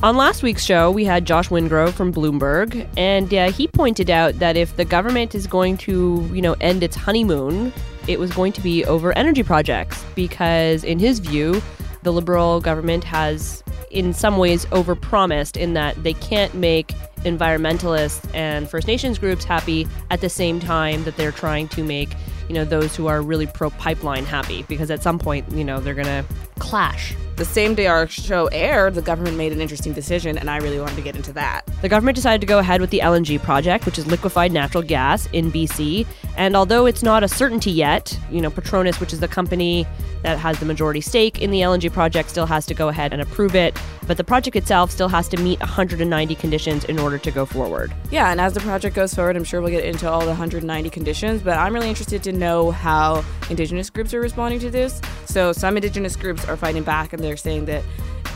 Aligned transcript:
On 0.00 0.16
last 0.16 0.44
week's 0.44 0.64
show, 0.64 0.92
we 0.92 1.04
had 1.04 1.24
Josh 1.24 1.48
Wingrove 1.48 1.92
from 1.92 2.12
Bloomberg, 2.12 2.88
and 2.96 3.34
uh, 3.34 3.50
he 3.50 3.66
pointed 3.66 4.10
out 4.10 4.38
that 4.38 4.56
if 4.56 4.76
the 4.76 4.84
government 4.84 5.34
is 5.34 5.48
going 5.48 5.76
to, 5.78 6.30
you 6.32 6.40
know, 6.40 6.54
end 6.60 6.84
its 6.84 6.94
honeymoon, 6.94 7.72
it 8.06 8.20
was 8.20 8.30
going 8.30 8.52
to 8.52 8.60
be 8.60 8.84
over 8.84 9.16
energy 9.18 9.42
projects 9.42 10.04
because, 10.14 10.84
in 10.84 11.00
his 11.00 11.18
view, 11.18 11.60
the 12.04 12.12
Liberal 12.12 12.60
government 12.60 13.02
has, 13.02 13.64
in 13.90 14.12
some 14.12 14.36
ways, 14.36 14.66
overpromised 14.66 15.56
in 15.56 15.74
that 15.74 16.00
they 16.04 16.14
can't 16.14 16.54
make 16.54 16.94
environmentalists 17.24 18.28
and 18.34 18.68
First 18.68 18.86
Nations 18.86 19.18
groups 19.18 19.44
happy 19.44 19.86
at 20.10 20.20
the 20.20 20.28
same 20.28 20.60
time 20.60 21.04
that 21.04 21.16
they're 21.16 21.32
trying 21.32 21.68
to 21.68 21.82
make, 21.82 22.10
you 22.48 22.54
know, 22.54 22.64
those 22.64 22.96
who 22.96 23.06
are 23.06 23.22
really 23.22 23.46
pro 23.46 23.70
pipeline 23.70 24.24
happy 24.24 24.64
because 24.64 24.90
at 24.90 25.02
some 25.02 25.18
point, 25.18 25.50
you 25.52 25.64
know, 25.64 25.80
they're 25.80 25.94
going 25.94 26.06
to 26.06 26.24
clash. 26.58 27.14
The 27.36 27.44
same 27.44 27.76
day 27.76 27.86
our 27.86 28.08
show 28.08 28.46
aired, 28.48 28.96
the 28.96 29.02
government 29.02 29.36
made 29.36 29.52
an 29.52 29.60
interesting 29.60 29.92
decision, 29.92 30.36
and 30.36 30.50
I 30.50 30.56
really 30.56 30.80
wanted 30.80 30.96
to 30.96 31.02
get 31.02 31.14
into 31.14 31.32
that. 31.34 31.64
The 31.82 31.88
government 31.88 32.16
decided 32.16 32.40
to 32.40 32.48
go 32.48 32.58
ahead 32.58 32.80
with 32.80 32.90
the 32.90 32.98
LNG 32.98 33.40
project, 33.40 33.86
which 33.86 33.96
is 33.96 34.08
liquefied 34.08 34.50
natural 34.50 34.82
gas 34.82 35.28
in 35.32 35.52
BC. 35.52 36.04
And 36.36 36.56
although 36.56 36.86
it's 36.86 37.04
not 37.04 37.22
a 37.22 37.28
certainty 37.28 37.70
yet, 37.70 38.18
you 38.28 38.40
know, 38.40 38.50
Petronas, 38.50 38.98
which 38.98 39.12
is 39.12 39.20
the 39.20 39.28
company 39.28 39.86
that 40.22 40.36
has 40.36 40.58
the 40.58 40.66
majority 40.66 41.00
stake 41.00 41.40
in 41.40 41.52
the 41.52 41.60
LNG 41.60 41.92
project, 41.92 42.28
still 42.30 42.46
has 42.46 42.66
to 42.66 42.74
go 42.74 42.88
ahead 42.88 43.12
and 43.12 43.22
approve 43.22 43.54
it. 43.54 43.80
But 44.08 44.16
the 44.16 44.24
project 44.24 44.56
itself 44.56 44.90
still 44.90 45.08
has 45.08 45.28
to 45.28 45.36
meet 45.36 45.60
190 45.60 46.34
conditions 46.34 46.84
in 46.86 46.98
order 46.98 47.07
to 47.16 47.30
go 47.30 47.46
forward. 47.46 47.94
Yeah, 48.10 48.30
and 48.30 48.40
as 48.40 48.52
the 48.52 48.60
project 48.60 48.94
goes 48.94 49.14
forward, 49.14 49.36
I'm 49.36 49.44
sure 49.44 49.62
we'll 49.62 49.70
get 49.70 49.84
into 49.84 50.10
all 50.10 50.20
the 50.20 50.26
190 50.26 50.90
conditions, 50.90 51.40
but 51.40 51.56
I'm 51.56 51.72
really 51.72 51.88
interested 51.88 52.22
to 52.24 52.32
know 52.32 52.72
how 52.72 53.24
Indigenous 53.48 53.88
groups 53.88 54.12
are 54.12 54.20
responding 54.20 54.60
to 54.60 54.70
this. 54.70 55.00
So 55.26 55.52
some 55.52 55.76
Indigenous 55.76 56.16
groups 56.16 56.44
are 56.46 56.56
fighting 56.56 56.82
back 56.82 57.12
and 57.12 57.22
they're 57.22 57.36
saying 57.36 57.66
that 57.66 57.84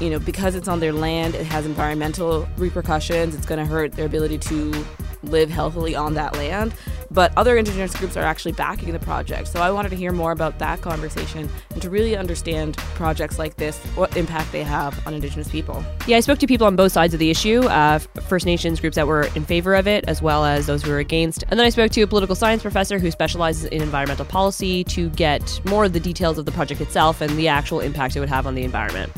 you 0.00 0.10
know, 0.10 0.18
because 0.18 0.54
it's 0.54 0.68
on 0.68 0.80
their 0.80 0.92
land, 0.92 1.34
it 1.34 1.46
has 1.46 1.64
environmental 1.64 2.48
repercussions. 2.56 3.34
It's 3.34 3.46
going 3.46 3.60
to 3.60 3.64
hurt 3.64 3.92
their 3.92 4.06
ability 4.06 4.38
to 4.38 4.84
live 5.22 5.48
healthily 5.50 5.94
on 5.94 6.14
that 6.14 6.34
land. 6.34 6.74
But 7.12 7.36
other 7.36 7.56
indigenous 7.56 7.94
groups 7.94 8.16
are 8.16 8.22
actually 8.22 8.52
backing 8.52 8.92
the 8.92 8.98
project. 8.98 9.48
So 9.48 9.60
I 9.60 9.70
wanted 9.70 9.90
to 9.90 9.96
hear 9.96 10.12
more 10.12 10.32
about 10.32 10.58
that 10.58 10.80
conversation 10.80 11.48
and 11.70 11.82
to 11.82 11.90
really 11.90 12.16
understand 12.16 12.76
projects 12.94 13.38
like 13.38 13.56
this, 13.56 13.78
what 13.94 14.16
impact 14.16 14.52
they 14.52 14.62
have 14.62 15.06
on 15.06 15.14
indigenous 15.14 15.48
people. 15.48 15.84
Yeah, 16.06 16.16
I 16.16 16.20
spoke 16.20 16.38
to 16.38 16.46
people 16.46 16.66
on 16.66 16.76
both 16.76 16.92
sides 16.92 17.14
of 17.14 17.20
the 17.20 17.30
issue 17.30 17.62
uh, 17.64 17.98
First 18.28 18.46
Nations 18.46 18.80
groups 18.80 18.96
that 18.96 19.06
were 19.06 19.28
in 19.34 19.44
favor 19.44 19.74
of 19.74 19.86
it, 19.86 20.04
as 20.08 20.22
well 20.22 20.44
as 20.44 20.66
those 20.66 20.82
who 20.82 20.90
were 20.90 20.98
against. 20.98 21.44
And 21.48 21.58
then 21.58 21.66
I 21.66 21.70
spoke 21.70 21.92
to 21.92 22.02
a 22.02 22.06
political 22.06 22.34
science 22.34 22.62
professor 22.62 22.98
who 22.98 23.10
specializes 23.10 23.64
in 23.66 23.82
environmental 23.82 24.24
policy 24.24 24.84
to 24.84 25.10
get 25.10 25.60
more 25.66 25.84
of 25.84 25.92
the 25.92 26.00
details 26.00 26.38
of 26.38 26.46
the 26.46 26.52
project 26.52 26.80
itself 26.80 27.20
and 27.20 27.36
the 27.36 27.48
actual 27.48 27.80
impact 27.80 28.16
it 28.16 28.20
would 28.20 28.28
have 28.28 28.46
on 28.46 28.54
the 28.54 28.64
environment. 28.64 29.12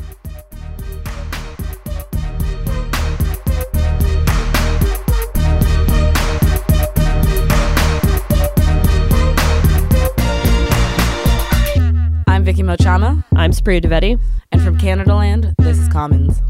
Vicky 12.55 12.63
Mochama. 12.63 13.25
I'm 13.35 13.51
Supriya 13.51 13.83
Dwivedi. 13.83 14.21
And 14.53 14.63
from 14.63 14.79
Canadaland, 14.79 15.57
this 15.59 15.77
is 15.77 15.89
Commons. 15.89 16.41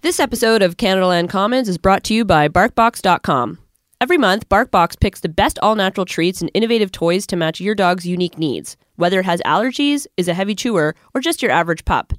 This 0.00 0.20
episode 0.20 0.62
of 0.62 0.76
Canadaland 0.76 1.28
Commons 1.28 1.68
is 1.68 1.76
brought 1.76 2.04
to 2.04 2.14
you 2.14 2.24
by 2.24 2.48
BarkBox.com. 2.48 3.58
Every 4.00 4.16
month, 4.16 4.48
BarkBox 4.48 5.00
picks 5.00 5.18
the 5.18 5.28
best 5.28 5.58
all 5.60 5.74
natural 5.74 6.06
treats 6.06 6.40
and 6.40 6.52
innovative 6.54 6.92
toys 6.92 7.26
to 7.26 7.34
match 7.34 7.60
your 7.60 7.74
dog's 7.74 8.06
unique 8.06 8.38
needs, 8.38 8.76
whether 8.94 9.18
it 9.18 9.26
has 9.26 9.40
allergies, 9.44 10.06
is 10.16 10.28
a 10.28 10.34
heavy 10.34 10.54
chewer, 10.54 10.94
or 11.14 11.20
just 11.20 11.42
your 11.42 11.50
average 11.50 11.84
pup. 11.84 12.12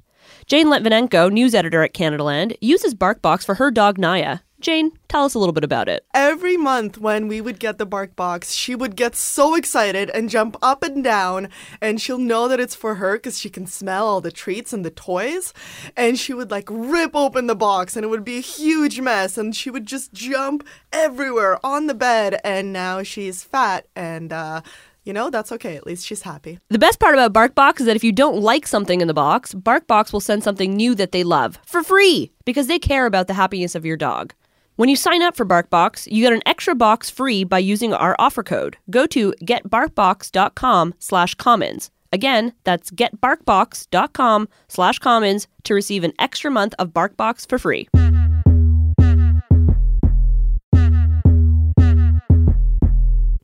Jane 0.46 0.66
Lytvynenko, 0.66 1.32
news 1.32 1.54
editor 1.54 1.82
at 1.82 1.94
Canadaland, 1.94 2.54
uses 2.60 2.94
BarkBox 2.94 3.46
for 3.46 3.54
her 3.54 3.70
dog 3.70 3.96
Naya. 3.96 4.40
Jane, 4.60 4.92
tell 5.08 5.24
us 5.24 5.34
a 5.34 5.38
little 5.38 5.52
bit 5.52 5.64
about 5.64 5.88
it. 5.88 6.06
Every 6.14 6.56
month 6.56 6.98
when 6.98 7.28
we 7.28 7.40
would 7.40 7.58
get 7.58 7.76
the 7.78 7.84
bark 7.84 8.16
box, 8.16 8.52
she 8.52 8.74
would 8.74 8.96
get 8.96 9.14
so 9.14 9.54
excited 9.54 10.10
and 10.10 10.30
jump 10.30 10.56
up 10.62 10.82
and 10.82 11.04
down, 11.04 11.50
and 11.80 12.00
she'll 12.00 12.18
know 12.18 12.48
that 12.48 12.60
it's 12.60 12.74
for 12.74 12.96
her 12.96 13.16
because 13.16 13.38
she 13.38 13.50
can 13.50 13.66
smell 13.66 14.06
all 14.06 14.20
the 14.20 14.32
treats 14.32 14.72
and 14.72 14.84
the 14.84 14.90
toys. 14.90 15.52
And 15.96 16.18
she 16.18 16.32
would 16.32 16.50
like 16.50 16.68
rip 16.70 17.14
open 17.14 17.46
the 17.46 17.54
box, 17.54 17.96
and 17.96 18.04
it 18.04 18.08
would 18.08 18.24
be 18.24 18.38
a 18.38 18.40
huge 18.40 19.00
mess, 19.00 19.36
and 19.36 19.54
she 19.54 19.70
would 19.70 19.86
just 19.86 20.12
jump 20.12 20.66
everywhere 20.92 21.64
on 21.64 21.86
the 21.86 21.94
bed. 21.94 22.40
And 22.42 22.72
now 22.72 23.02
she's 23.02 23.42
fat 23.42 23.86
and, 23.94 24.32
uh, 24.32 24.62
you 25.04 25.12
know, 25.12 25.30
that's 25.30 25.52
okay. 25.52 25.76
At 25.76 25.86
least 25.86 26.04
she's 26.04 26.22
happy. 26.22 26.58
The 26.68 26.80
best 26.80 26.98
part 26.98 27.14
about 27.14 27.32
BarkBox 27.32 27.80
is 27.80 27.86
that 27.86 27.94
if 27.94 28.02
you 28.02 28.10
don't 28.10 28.40
like 28.40 28.66
something 28.66 29.00
in 29.00 29.06
the 29.06 29.14
box, 29.14 29.54
BarkBox 29.54 30.12
will 30.12 30.20
send 30.20 30.42
something 30.42 30.74
new 30.74 30.96
that 30.96 31.12
they 31.12 31.22
love 31.22 31.60
for 31.64 31.82
free 31.84 32.32
because 32.44 32.66
they 32.66 32.80
care 32.80 33.06
about 33.06 33.28
the 33.28 33.34
happiness 33.34 33.76
of 33.76 33.86
your 33.86 33.96
dog. 33.96 34.34
When 34.76 34.90
you 34.90 34.96
sign 34.96 35.22
up 35.22 35.34
for 35.34 35.46
BarkBox, 35.46 36.06
you 36.12 36.22
get 36.22 36.34
an 36.34 36.42
extra 36.44 36.74
box 36.74 37.08
free 37.08 37.44
by 37.44 37.58
using 37.58 37.94
our 37.94 38.14
offer 38.18 38.42
code. 38.42 38.76
Go 38.90 39.06
to 39.06 39.32
getbarkbox.com 39.40 40.94
slash 40.98 41.34
commons. 41.36 41.90
Again, 42.12 42.52
that's 42.64 42.90
getbarkbox.com 42.90 44.48
slash 44.68 44.98
commons 44.98 45.48
to 45.64 45.72
receive 45.72 46.04
an 46.04 46.12
extra 46.18 46.50
month 46.50 46.74
of 46.78 46.90
BarkBox 46.90 47.48
for 47.48 47.58
free. 47.58 47.88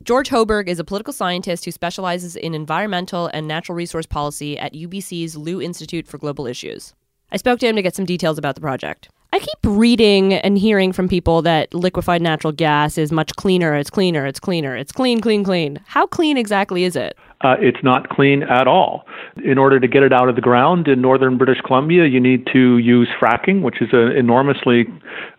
George 0.03 0.29
Hoberg 0.29 0.67
is 0.67 0.77
a 0.77 0.83
political 0.83 1.13
scientist 1.13 1.65
who 1.65 1.71
specializes 1.71 2.35
in 2.35 2.53
environmental 2.53 3.25
and 3.33 3.47
natural 3.47 3.75
resource 3.75 4.05
policy 4.05 4.59
at 4.59 4.73
UBC's 4.73 5.35
Liu 5.35 5.59
Institute 5.59 6.07
for 6.07 6.19
Global 6.19 6.45
Issues. 6.45 6.93
I 7.31 7.37
spoke 7.37 7.59
to 7.61 7.67
him 7.67 7.75
to 7.75 7.81
get 7.81 7.95
some 7.95 8.05
details 8.05 8.37
about 8.37 8.53
the 8.53 8.61
project. 8.61 9.09
I 9.33 9.39
keep 9.39 9.57
reading 9.63 10.33
and 10.33 10.59
hearing 10.59 10.93
from 10.93 11.07
people 11.07 11.41
that 11.41 11.73
liquefied 11.73 12.21
natural 12.21 12.53
gas 12.53 12.99
is 12.99 13.11
much 13.11 13.35
cleaner, 13.35 13.75
it's 13.75 13.89
cleaner, 13.89 14.27
it's 14.27 14.39
cleaner, 14.39 14.77
it's 14.77 14.91
clean, 14.91 15.21
clean, 15.21 15.43
clean. 15.43 15.79
How 15.87 16.05
clean 16.05 16.37
exactly 16.37 16.83
is 16.83 16.95
it? 16.95 17.17
Uh, 17.41 17.55
it's 17.59 17.83
not 17.83 18.09
clean 18.09 18.43
at 18.43 18.67
all. 18.67 19.07
In 19.43 19.57
order 19.57 19.79
to 19.79 19.87
get 19.87 20.03
it 20.03 20.13
out 20.13 20.29
of 20.29 20.35
the 20.35 20.41
ground 20.41 20.87
in 20.87 21.01
northern 21.01 21.39
British 21.39 21.61
Columbia, 21.61 22.05
you 22.05 22.19
need 22.19 22.47
to 22.53 22.77
use 22.77 23.09
fracking, 23.19 23.63
which 23.63 23.81
is 23.81 23.89
an 23.91 24.11
enormously 24.11 24.85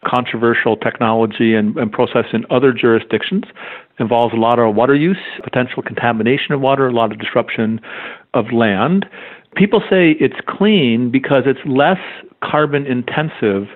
controversial 0.04 0.76
technology 0.76 1.54
and, 1.54 1.76
and 1.76 1.92
process 1.92 2.24
in 2.32 2.44
other 2.50 2.72
jurisdictions. 2.72 3.44
Involves 4.00 4.34
a 4.34 4.38
lot 4.38 4.58
of 4.58 4.74
water 4.74 4.96
use, 4.96 5.22
potential 5.44 5.84
contamination 5.84 6.52
of 6.52 6.60
water, 6.60 6.88
a 6.88 6.92
lot 6.92 7.12
of 7.12 7.20
disruption 7.20 7.80
of 8.34 8.46
land. 8.52 9.06
People 9.54 9.80
say 9.88 10.16
it's 10.18 10.40
clean 10.48 11.12
because 11.12 11.44
it's 11.46 11.60
less 11.64 12.00
carbon 12.48 12.86
intensive 12.86 13.68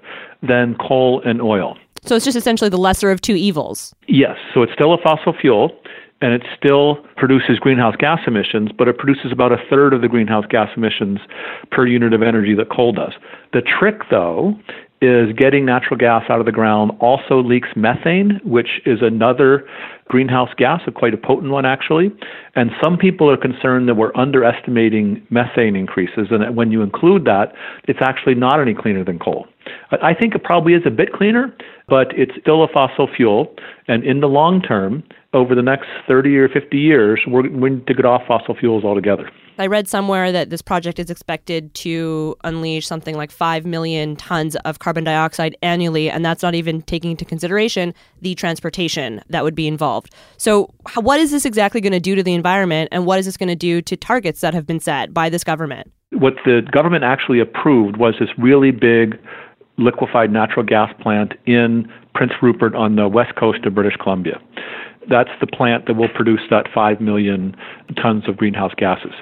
than 0.43 0.77
coal 0.77 1.23
and 1.25 1.41
oil. 1.41 1.77
So 2.05 2.15
it's 2.15 2.25
just 2.25 2.37
essentially 2.37 2.71
the 2.71 2.79
lesser 2.79 3.11
of 3.11 3.21
two 3.21 3.35
evils. 3.35 3.95
Yes. 4.07 4.37
So 4.55 4.63
it's 4.63 4.73
still 4.73 4.95
a 4.95 4.99
fossil 4.99 5.35
fuel 5.39 5.73
and 6.21 6.33
it 6.33 6.43
still 6.57 6.97
produces 7.17 7.59
greenhouse 7.59 7.95
gas 7.97 8.21
emissions, 8.27 8.71
but 8.77 8.89
it 8.89 8.99
produces 8.99 9.31
about 9.31 9.53
a 9.53 9.59
third 9.71 9.93
of 9.93 10.01
the 10.01 10.09
greenhouse 10.09 10.45
gas 10.49 10.69
emissions 10.77 11.21
per 11.71 11.87
unit 11.87 12.13
of 12.13 12.23
energy 12.23 12.55
that 12.55 12.71
coal 12.71 12.93
does. 12.93 13.13
The 13.53 13.63
trick, 13.63 14.03
though, 14.11 14.59
is 15.01 15.33
getting 15.37 15.65
natural 15.65 15.97
gas 15.97 16.25
out 16.29 16.41
of 16.41 16.47
the 16.47 16.53
ground 16.53 16.91
also 17.01 17.43
leaks 17.43 17.69
methane, 17.77 18.41
which 18.45 18.81
is 18.85 18.99
another 19.01 19.67
greenhouse 20.09 20.51
gas, 20.57 20.81
a 20.87 20.91
quite 20.91 21.15
a 21.15 21.17
potent 21.17 21.53
one 21.53 21.65
actually. 21.65 22.11
And 22.57 22.71
some 22.83 22.97
people 22.97 23.31
are 23.31 23.37
concerned 23.37 23.89
that 23.89 23.95
we're 23.95 24.15
underestimating 24.17 25.25
methane 25.31 25.77
increases, 25.77 26.29
and 26.31 26.43
that 26.43 26.55
when 26.55 26.73
you 26.73 26.83
include 26.83 27.25
that, 27.27 27.53
it's 27.87 28.01
actually 28.03 28.35
not 28.35 28.61
any 28.61 28.75
cleaner 28.75 29.05
than 29.05 29.19
coal. 29.19 29.47
I 30.03 30.15
think 30.15 30.35
it 30.35 30.43
probably 30.43 30.75
is 30.75 30.83
a 30.87 30.91
bit 30.91 31.13
cleaner, 31.13 31.55
but 31.89 32.09
it's 32.17 32.33
still 32.41 32.65
a 32.65 32.69
fossil 32.69 33.09
fuel. 33.15 33.55
And 33.87 34.03
in 34.05 34.21
the 34.21 34.27
long 34.27 34.61
term, 34.63 35.05
over 35.35 35.55
the 35.55 35.63
next 35.63 35.89
30 36.07 36.37
or 36.39 36.49
50 36.49 36.79
years, 36.79 37.21
we're 37.27 37.43
going 37.43 37.85
to 37.85 37.95
get 37.95 38.05
off 38.05 38.23
fossil 38.27 38.55
fuels 38.55 38.85
altogether. 38.85 39.31
I 39.61 39.67
read 39.67 39.89
somewhere 39.89 40.31
that 40.31 40.51
this 40.51 40.63
project 40.63 41.01
is 41.01 41.11
expected 41.11 41.75
to 41.75 42.37
unleash 42.45 42.87
something 42.87 43.17
like 43.17 43.33
5 43.33 43.67
million 43.67 44.15
tons 44.15 44.55
of 44.57 44.79
carbon 44.79 45.03
dioxide 45.03 45.57
annually, 45.63 46.09
and 46.09 46.25
that's 46.25 46.43
not 46.43 46.55
even 46.55 46.81
taking 46.83 47.11
into 47.11 47.25
consideration 47.25 47.93
the 48.23 48.37
transportation 48.37 49.21
that 49.29 49.43
would 49.43 49.57
be 49.57 49.67
involved. 49.67 50.15
So, 50.37 50.73
how, 50.87 51.01
what 51.01 51.19
is 51.19 51.33
this 51.33 51.45
exactly 51.45 51.81
going 51.81 51.93
to 51.93 52.01
do 52.01 52.15
to 52.15 52.23
the 52.23 52.35
environment, 52.35 52.89
and 52.93 53.05
what 53.05 53.19
is 53.19 53.27
this 53.27 53.37
going 53.37 53.49
to 53.49 53.57
do 53.57 53.83
to 53.83 53.97
targets 53.97 54.41
that 54.43 54.55
have 54.55 54.65
been 54.65 54.81
set 54.81 55.13
by 55.13 55.29
this 55.29 55.43
government? 55.43 55.93
What 56.13 56.35
the 56.45 56.63
government 56.71 57.03
actually 57.03 57.41
approved 57.41 57.97
was 57.97 58.15
this 58.21 58.31
really 58.39 58.71
big 58.71 59.19
liquefied 59.77 60.33
natural 60.33 60.65
gas 60.65 60.93
plant 61.03 61.35
in 61.47 61.91
Prince 62.15 62.33
Rupert 62.41 62.75
on 62.75 62.97
the 62.97 63.09
west 63.09 63.35
coast 63.35 63.65
of 63.65 63.75
British 63.75 63.97
Columbia. 63.97 64.41
That's 65.09 65.31
the 65.41 65.47
plant 65.47 65.87
that 65.87 65.95
will 65.95 66.09
produce 66.09 66.41
that 66.51 66.67
5 66.75 67.01
million 67.01 67.57
tons 68.01 68.29
of 68.29 68.37
greenhouse 68.37 68.73
gases. 68.77 69.13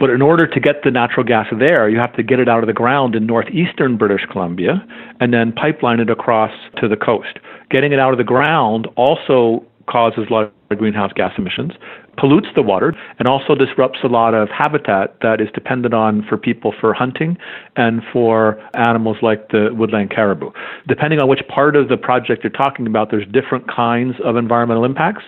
But 0.00 0.10
in 0.10 0.22
order 0.22 0.46
to 0.46 0.60
get 0.60 0.84
the 0.84 0.90
natural 0.92 1.24
gas 1.24 1.46
there, 1.58 1.88
you 1.88 1.98
have 1.98 2.14
to 2.14 2.22
get 2.22 2.38
it 2.38 2.48
out 2.48 2.62
of 2.62 2.68
the 2.68 2.72
ground 2.72 3.16
in 3.16 3.26
northeastern 3.26 3.96
British 3.96 4.24
Columbia 4.30 4.86
and 5.20 5.34
then 5.34 5.52
pipeline 5.52 5.98
it 5.98 6.08
across 6.08 6.52
to 6.80 6.88
the 6.88 6.96
coast. 6.96 7.38
Getting 7.70 7.92
it 7.92 7.98
out 7.98 8.12
of 8.12 8.18
the 8.18 8.24
ground 8.24 8.86
also 8.96 9.64
causes 9.90 10.26
a 10.30 10.32
lot 10.32 10.52
greenhouse 10.74 11.12
gas 11.14 11.32
emissions, 11.38 11.72
pollutes 12.16 12.48
the 12.54 12.62
water, 12.62 12.94
and 13.18 13.28
also 13.28 13.54
disrupts 13.54 13.98
a 14.04 14.08
lot 14.08 14.34
of 14.34 14.48
habitat 14.48 15.16
that 15.22 15.40
is 15.40 15.48
dependent 15.54 15.94
on 15.94 16.24
for 16.28 16.36
people 16.36 16.74
for 16.80 16.92
hunting 16.92 17.36
and 17.76 18.02
for 18.12 18.60
animals 18.74 19.16
like 19.22 19.48
the 19.48 19.70
woodland 19.72 20.10
caribou. 20.10 20.50
Depending 20.86 21.20
on 21.20 21.28
which 21.28 21.40
part 21.48 21.76
of 21.76 21.88
the 21.88 21.96
project 21.96 22.44
you're 22.44 22.50
talking 22.50 22.86
about, 22.86 23.10
there's 23.10 23.26
different 23.32 23.68
kinds 23.68 24.14
of 24.24 24.36
environmental 24.36 24.84
impacts. 24.84 25.24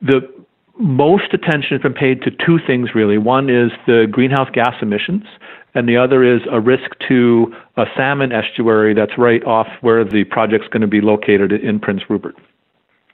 The 0.00 0.20
most 0.78 1.32
attention 1.32 1.70
has 1.72 1.80
been 1.80 1.94
paid 1.94 2.22
to 2.22 2.30
two 2.30 2.58
things 2.66 2.90
really. 2.94 3.18
One 3.18 3.48
is 3.48 3.70
the 3.86 4.06
greenhouse 4.10 4.48
gas 4.52 4.74
emissions, 4.82 5.24
and 5.74 5.88
the 5.88 5.96
other 5.96 6.24
is 6.24 6.42
a 6.50 6.60
risk 6.60 6.90
to 7.08 7.54
a 7.76 7.84
salmon 7.96 8.32
estuary 8.32 8.94
that's 8.94 9.16
right 9.16 9.42
off 9.44 9.68
where 9.80 10.04
the 10.04 10.24
project's 10.24 10.68
going 10.68 10.82
to 10.82 10.86
be 10.86 11.00
located 11.00 11.52
in 11.52 11.78
Prince 11.78 12.02
Rupert. 12.08 12.34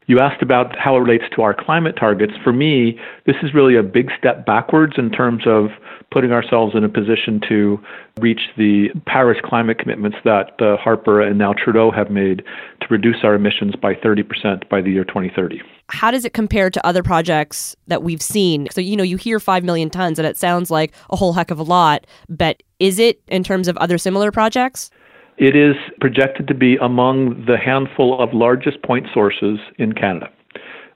You 0.08 0.20
asked 0.20 0.40
about 0.40 0.74
how 0.78 0.96
it 0.96 1.00
relates 1.00 1.24
to 1.36 1.42
our 1.42 1.52
climate 1.52 1.94
targets. 1.94 2.32
For 2.42 2.50
me, 2.50 2.98
this 3.26 3.36
is 3.42 3.52
really 3.52 3.76
a 3.76 3.82
big 3.82 4.08
step 4.18 4.46
backwards 4.46 4.94
in 4.96 5.10
terms 5.10 5.42
of 5.46 5.68
putting 6.10 6.32
ourselves 6.32 6.74
in 6.74 6.82
a 6.82 6.88
position 6.88 7.42
to 7.46 7.78
reach 8.18 8.40
the 8.56 8.88
Paris 9.06 9.36
climate 9.44 9.78
commitments 9.78 10.16
that 10.24 10.60
uh, 10.62 10.78
Harper 10.78 11.20
and 11.20 11.36
now 11.36 11.52
Trudeau 11.52 11.90
have 11.90 12.10
made 12.10 12.42
to 12.80 12.86
reduce 12.88 13.18
our 13.22 13.34
emissions 13.34 13.76
by 13.76 13.94
30% 13.94 14.66
by 14.70 14.80
the 14.80 14.90
year 14.90 15.04
2030. 15.04 15.60
How 15.90 16.10
does 16.10 16.24
it 16.24 16.32
compare 16.32 16.70
to 16.70 16.86
other 16.86 17.02
projects 17.02 17.76
that 17.86 18.02
we've 18.02 18.22
seen? 18.22 18.66
So, 18.70 18.80
you 18.80 18.96
know, 18.96 19.04
you 19.04 19.18
hear 19.18 19.38
5 19.38 19.62
million 19.62 19.90
tons 19.90 20.18
and 20.18 20.26
it 20.26 20.38
sounds 20.38 20.70
like 20.70 20.94
a 21.10 21.16
whole 21.16 21.34
heck 21.34 21.50
of 21.50 21.58
a 21.58 21.62
lot, 21.62 22.06
but 22.30 22.62
is 22.78 22.98
it 22.98 23.20
in 23.28 23.44
terms 23.44 23.68
of 23.68 23.76
other 23.76 23.98
similar 23.98 24.32
projects? 24.32 24.90
It 25.38 25.54
is 25.54 25.76
projected 26.00 26.48
to 26.48 26.54
be 26.54 26.76
among 26.76 27.44
the 27.46 27.56
handful 27.56 28.20
of 28.20 28.34
largest 28.34 28.82
point 28.82 29.06
sources 29.14 29.60
in 29.78 29.92
Canada. 29.92 30.30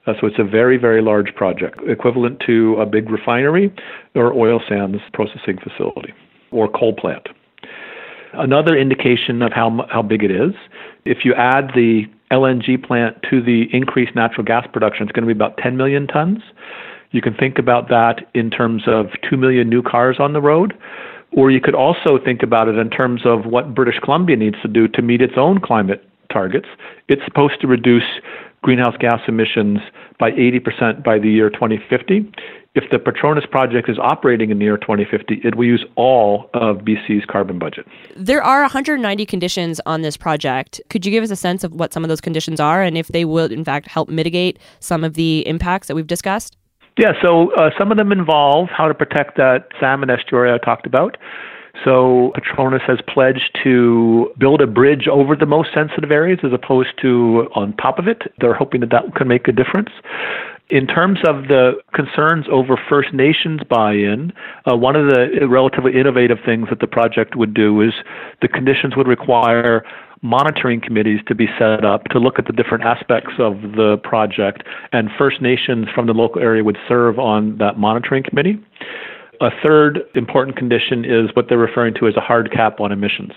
Uh, 0.05 0.13
so 0.19 0.27
it's 0.27 0.39
a 0.39 0.43
very, 0.43 0.77
very 0.77 1.01
large 1.01 1.33
project, 1.33 1.79
equivalent 1.87 2.41
to 2.45 2.75
a 2.75 2.85
big 2.85 3.09
refinery 3.09 3.73
or 4.15 4.33
oil 4.33 4.61
sands 4.67 4.97
processing 5.13 5.57
facility 5.57 6.13
or 6.51 6.67
coal 6.67 6.93
plant. 6.93 7.29
Another 8.33 8.75
indication 8.75 9.41
of 9.41 9.53
how, 9.53 9.87
how 9.89 10.01
big 10.01 10.23
it 10.23 10.31
is, 10.31 10.53
if 11.05 11.23
you 11.23 11.33
add 11.35 11.71
the 11.73 12.03
LNG 12.31 12.83
plant 12.83 13.23
to 13.29 13.41
the 13.41 13.73
increased 13.73 14.13
natural 14.13 14.43
gas 14.43 14.67
production, 14.73 15.03
it's 15.03 15.13
going 15.13 15.25
to 15.25 15.33
be 15.33 15.37
about 15.37 15.57
10 15.57 15.77
million 15.77 16.05
tons. 16.07 16.39
You 17.11 17.21
can 17.21 17.35
think 17.35 17.59
about 17.59 17.87
that 17.89 18.27
in 18.33 18.49
terms 18.49 18.83
of 18.87 19.11
2 19.29 19.37
million 19.37 19.69
new 19.69 19.83
cars 19.83 20.17
on 20.19 20.33
the 20.33 20.41
road. 20.41 20.73
Or 21.35 21.51
you 21.51 21.59
could 21.59 21.75
also 21.75 22.19
think 22.23 22.43
about 22.43 22.67
it 22.67 22.77
in 22.77 22.89
terms 22.89 23.21
of 23.25 23.45
what 23.45 23.73
British 23.73 23.99
Columbia 23.99 24.35
needs 24.35 24.61
to 24.61 24.67
do 24.67 24.87
to 24.89 25.01
meet 25.01 25.21
its 25.21 25.33
own 25.35 25.59
climate 25.59 26.07
targets. 26.31 26.67
It's 27.07 27.23
supposed 27.25 27.59
to 27.61 27.67
reduce 27.67 28.03
greenhouse 28.61 28.95
gas 28.99 29.19
emissions 29.27 29.79
by 30.19 30.31
80% 30.31 31.03
by 31.03 31.19
the 31.19 31.29
year 31.29 31.49
2050. 31.49 32.31
If 32.75 32.89
the 32.89 32.97
Petronas 32.97 33.49
project 33.49 33.87
is 33.87 33.99
operating 33.99 34.49
in 34.49 34.57
the 34.57 34.65
year 34.65 34.77
2050, 34.77 35.41
it 35.43 35.55
will 35.55 35.65
use 35.65 35.85
all 35.95 36.49
of 36.55 36.77
BC's 36.77 37.23
carbon 37.25 37.59
budget. 37.59 37.85
There 38.15 38.41
are 38.41 38.61
190 38.61 39.25
conditions 39.27 39.79
on 39.85 40.01
this 40.01 40.17
project. 40.17 40.81
Could 40.89 41.05
you 41.05 41.11
give 41.11 41.23
us 41.23 41.29
a 41.29 41.35
sense 41.35 41.63
of 41.63 41.73
what 41.73 41.93
some 41.93 42.03
of 42.03 42.09
those 42.09 42.21
conditions 42.21 42.59
are 42.59 42.81
and 42.81 42.97
if 42.97 43.09
they 43.09 43.25
will, 43.25 43.51
in 43.51 43.63
fact, 43.63 43.87
help 43.87 44.09
mitigate 44.09 44.57
some 44.79 45.03
of 45.03 45.13
the 45.13 45.45
impacts 45.47 45.87
that 45.87 45.95
we've 45.95 46.07
discussed? 46.07 46.57
Yeah, 46.97 47.13
so 47.21 47.51
uh, 47.55 47.71
some 47.77 47.91
of 47.91 47.97
them 47.97 48.11
involve 48.11 48.69
how 48.69 48.87
to 48.87 48.93
protect 48.93 49.37
that 49.37 49.67
salmon 49.79 50.09
estuary 50.09 50.51
I 50.53 50.57
talked 50.59 50.85
about. 50.85 51.17
So 51.83 52.31
Petronas 52.35 52.81
has 52.83 52.99
pledged 53.07 53.57
to 53.63 54.31
build 54.37 54.61
a 54.61 54.67
bridge 54.67 55.07
over 55.07 55.35
the 55.35 55.47
most 55.47 55.69
sensitive 55.73 56.11
areas 56.11 56.39
as 56.43 56.53
opposed 56.53 56.89
to 57.01 57.49
on 57.55 57.75
top 57.77 57.97
of 57.97 58.07
it. 58.07 58.21
They're 58.39 58.53
hoping 58.53 58.81
that 58.81 58.91
that 58.91 59.15
can 59.15 59.27
make 59.27 59.47
a 59.47 59.51
difference. 59.51 59.89
In 60.69 60.87
terms 60.87 61.19
of 61.27 61.47
the 61.47 61.73
concerns 61.93 62.45
over 62.49 62.79
First 62.89 63.13
Nations 63.13 63.61
buy 63.67 63.93
in, 63.93 64.31
uh, 64.71 64.77
one 64.77 64.95
of 64.95 65.07
the 65.07 65.47
relatively 65.49 65.99
innovative 65.99 66.37
things 66.45 66.69
that 66.69 66.79
the 66.79 66.87
project 66.87 67.35
would 67.35 67.53
do 67.53 67.81
is 67.81 67.93
the 68.41 68.47
conditions 68.47 68.95
would 68.95 69.07
require 69.07 69.83
monitoring 70.23 70.81
committees 70.81 71.19
to 71.27 71.35
be 71.35 71.47
set 71.59 71.85
up 71.85 72.05
to 72.05 72.17
look 72.17 72.39
at 72.39 72.47
the 72.47 72.53
different 72.53 72.83
aspects 72.85 73.33
of 73.37 73.61
the 73.75 73.97
project, 74.03 74.63
and 74.91 75.09
First 75.17 75.41
Nations 75.41 75.87
from 75.93 76.07
the 76.07 76.13
local 76.13 76.41
area 76.41 76.63
would 76.63 76.77
serve 76.87 77.19
on 77.19 77.57
that 77.57 77.77
monitoring 77.77 78.23
committee. 78.23 78.57
A 79.41 79.49
third 79.61 79.99
important 80.15 80.57
condition 80.57 81.03
is 81.03 81.29
what 81.35 81.49
they're 81.49 81.57
referring 81.57 81.93
to 81.95 82.07
as 82.07 82.15
a 82.15 82.21
hard 82.21 82.51
cap 82.51 82.79
on 82.79 82.91
emissions. 82.91 83.33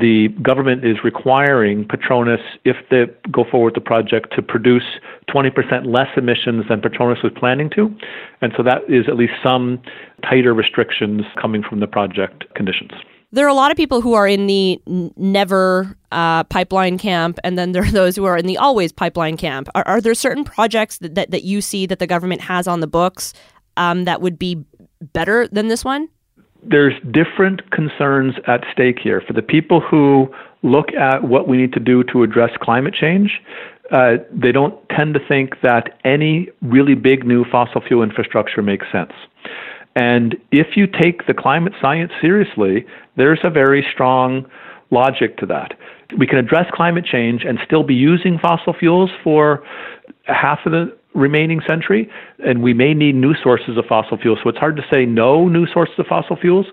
The 0.00 0.28
government 0.42 0.84
is 0.84 0.98
requiring 1.02 1.84
Petronas, 1.84 2.42
if 2.64 2.76
they 2.90 3.06
go 3.30 3.44
forward 3.44 3.74
with 3.74 3.82
the 3.82 3.86
project, 3.86 4.32
to 4.36 4.42
produce 4.42 4.84
20% 5.28 5.86
less 5.86 6.08
emissions 6.16 6.66
than 6.68 6.80
Petronas 6.80 7.22
was 7.22 7.32
planning 7.36 7.68
to. 7.70 7.94
And 8.40 8.52
so 8.56 8.62
that 8.62 8.82
is 8.88 9.08
at 9.08 9.16
least 9.16 9.34
some 9.42 9.82
tighter 10.22 10.54
restrictions 10.54 11.22
coming 11.40 11.62
from 11.62 11.80
the 11.80 11.88
project 11.88 12.44
conditions. 12.54 12.92
There 13.30 13.44
are 13.44 13.50
a 13.50 13.54
lot 13.54 13.70
of 13.70 13.76
people 13.76 14.00
who 14.00 14.14
are 14.14 14.26
in 14.26 14.46
the 14.46 14.80
never 14.86 15.96
uh, 16.10 16.44
pipeline 16.44 16.96
camp, 16.96 17.38
and 17.44 17.58
then 17.58 17.72
there 17.72 17.82
are 17.82 17.90
those 17.92 18.16
who 18.16 18.24
are 18.24 18.38
in 18.38 18.46
the 18.46 18.56
always 18.56 18.90
pipeline 18.92 19.36
camp. 19.36 19.68
Are, 19.74 19.86
are 19.86 20.00
there 20.00 20.14
certain 20.14 20.44
projects 20.44 20.98
that, 20.98 21.14
that, 21.14 21.30
that, 21.30 21.44
you 21.44 21.60
see 21.60 21.86
that 21.86 21.98
the 21.98 22.06
government 22.06 22.40
has 22.40 22.66
on 22.66 22.80
the 22.80 22.86
books 22.86 23.34
um, 23.76 24.04
that 24.04 24.22
would 24.22 24.38
be 24.38 24.64
better 25.12 25.46
than 25.48 25.68
this 25.68 25.84
one? 25.84 26.08
There's 26.62 26.94
different 27.12 27.70
concerns 27.70 28.34
at 28.46 28.64
stake 28.72 28.98
here. 28.98 29.22
For 29.26 29.32
the 29.32 29.42
people 29.42 29.80
who 29.80 30.28
look 30.62 30.92
at 30.94 31.22
what 31.22 31.46
we 31.46 31.56
need 31.56 31.72
to 31.74 31.80
do 31.80 32.02
to 32.04 32.22
address 32.22 32.50
climate 32.60 32.94
change, 32.94 33.40
uh, 33.92 34.16
they 34.32 34.52
don't 34.52 34.76
tend 34.90 35.14
to 35.14 35.20
think 35.28 35.60
that 35.62 35.98
any 36.04 36.48
really 36.62 36.94
big 36.94 37.24
new 37.24 37.44
fossil 37.44 37.80
fuel 37.80 38.02
infrastructure 38.02 38.62
makes 38.62 38.86
sense. 38.90 39.12
And 39.98 40.36
if 40.52 40.76
you 40.76 40.86
take 40.86 41.26
the 41.26 41.34
climate 41.34 41.72
science 41.82 42.12
seriously, 42.20 42.86
there's 43.16 43.40
a 43.42 43.50
very 43.50 43.84
strong 43.92 44.46
logic 44.92 45.36
to 45.38 45.46
that. 45.46 45.76
We 46.16 46.24
can 46.24 46.38
address 46.38 46.66
climate 46.72 47.04
change 47.04 47.42
and 47.44 47.58
still 47.66 47.82
be 47.82 47.94
using 47.94 48.38
fossil 48.38 48.74
fuels 48.78 49.10
for 49.24 49.64
half 50.26 50.60
of 50.66 50.70
the 50.70 50.96
remaining 51.14 51.60
century, 51.66 52.08
and 52.46 52.62
we 52.62 52.72
may 52.72 52.94
need 52.94 53.16
new 53.16 53.34
sources 53.42 53.76
of 53.76 53.86
fossil 53.86 54.16
fuels. 54.16 54.38
So 54.44 54.50
it's 54.50 54.58
hard 54.58 54.76
to 54.76 54.84
say 54.92 55.04
no 55.04 55.48
new 55.48 55.66
sources 55.66 55.96
of 55.98 56.06
fossil 56.06 56.36
fuels 56.36 56.66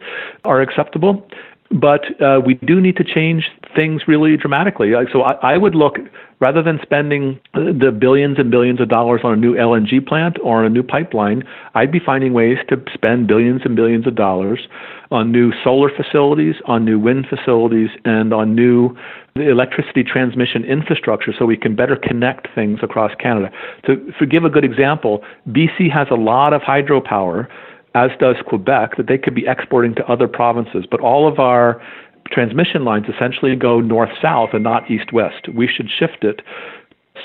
are 0.43 0.61
acceptable. 0.61 1.27
But 1.71 2.21
uh, 2.21 2.41
we 2.45 2.55
do 2.55 2.79
need 2.79 2.95
to 2.97 3.03
change 3.03 3.49
things 3.75 4.03
really 4.07 4.37
dramatically. 4.37 4.91
So 5.11 5.23
I, 5.23 5.53
I 5.53 5.57
would 5.57 5.75
look 5.75 5.97
rather 6.39 6.61
than 6.61 6.79
spending 6.81 7.39
the 7.53 7.95
billions 7.97 8.37
and 8.37 8.51
billions 8.51 8.81
of 8.81 8.89
dollars 8.89 9.21
on 9.23 9.33
a 9.33 9.35
new 9.35 9.53
LNG 9.55 10.05
plant 10.05 10.37
or 10.43 10.59
on 10.59 10.65
a 10.65 10.69
new 10.69 10.83
pipeline, 10.83 11.43
I'd 11.73 11.91
be 11.91 11.99
finding 11.99 12.33
ways 12.33 12.57
to 12.69 12.83
spend 12.93 13.27
billions 13.27 13.61
and 13.63 13.75
billions 13.75 14.05
of 14.05 14.15
dollars 14.15 14.67
on 15.11 15.31
new 15.31 15.53
solar 15.63 15.89
facilities, 15.95 16.55
on 16.65 16.83
new 16.83 16.99
wind 16.99 17.27
facilities, 17.29 17.89
and 18.03 18.33
on 18.33 18.55
new 18.55 18.95
electricity 19.35 20.03
transmission 20.03 20.63
infrastructure 20.63 21.33
so 21.37 21.45
we 21.45 21.57
can 21.57 21.75
better 21.75 21.95
connect 21.95 22.47
things 22.55 22.79
across 22.81 23.11
Canada. 23.15 23.49
To, 23.85 23.95
to 24.19 24.25
give 24.25 24.43
a 24.43 24.49
good 24.49 24.63
example, 24.63 25.23
BC 25.49 25.91
has 25.91 26.07
a 26.09 26.15
lot 26.15 26.53
of 26.53 26.61
hydropower, 26.61 27.47
as 27.95 28.11
does 28.19 28.35
Quebec, 28.45 28.97
that 28.97 29.07
they 29.07 29.17
could 29.17 29.33
be 29.33 29.47
exporting 29.47 29.95
to 29.95 30.05
other 30.05 30.27
provinces, 30.27 30.85
but 30.89 30.99
all 30.99 31.27
of 31.27 31.39
our 31.39 31.81
transmission 32.27 32.83
lines 32.83 33.05
essentially 33.07 33.55
go 33.55 33.79
north 33.79 34.09
south 34.21 34.49
and 34.53 34.63
not 34.63 34.89
east 34.91 35.13
west. 35.13 35.47
We 35.53 35.67
should 35.67 35.89
shift 35.89 36.23
it 36.23 36.41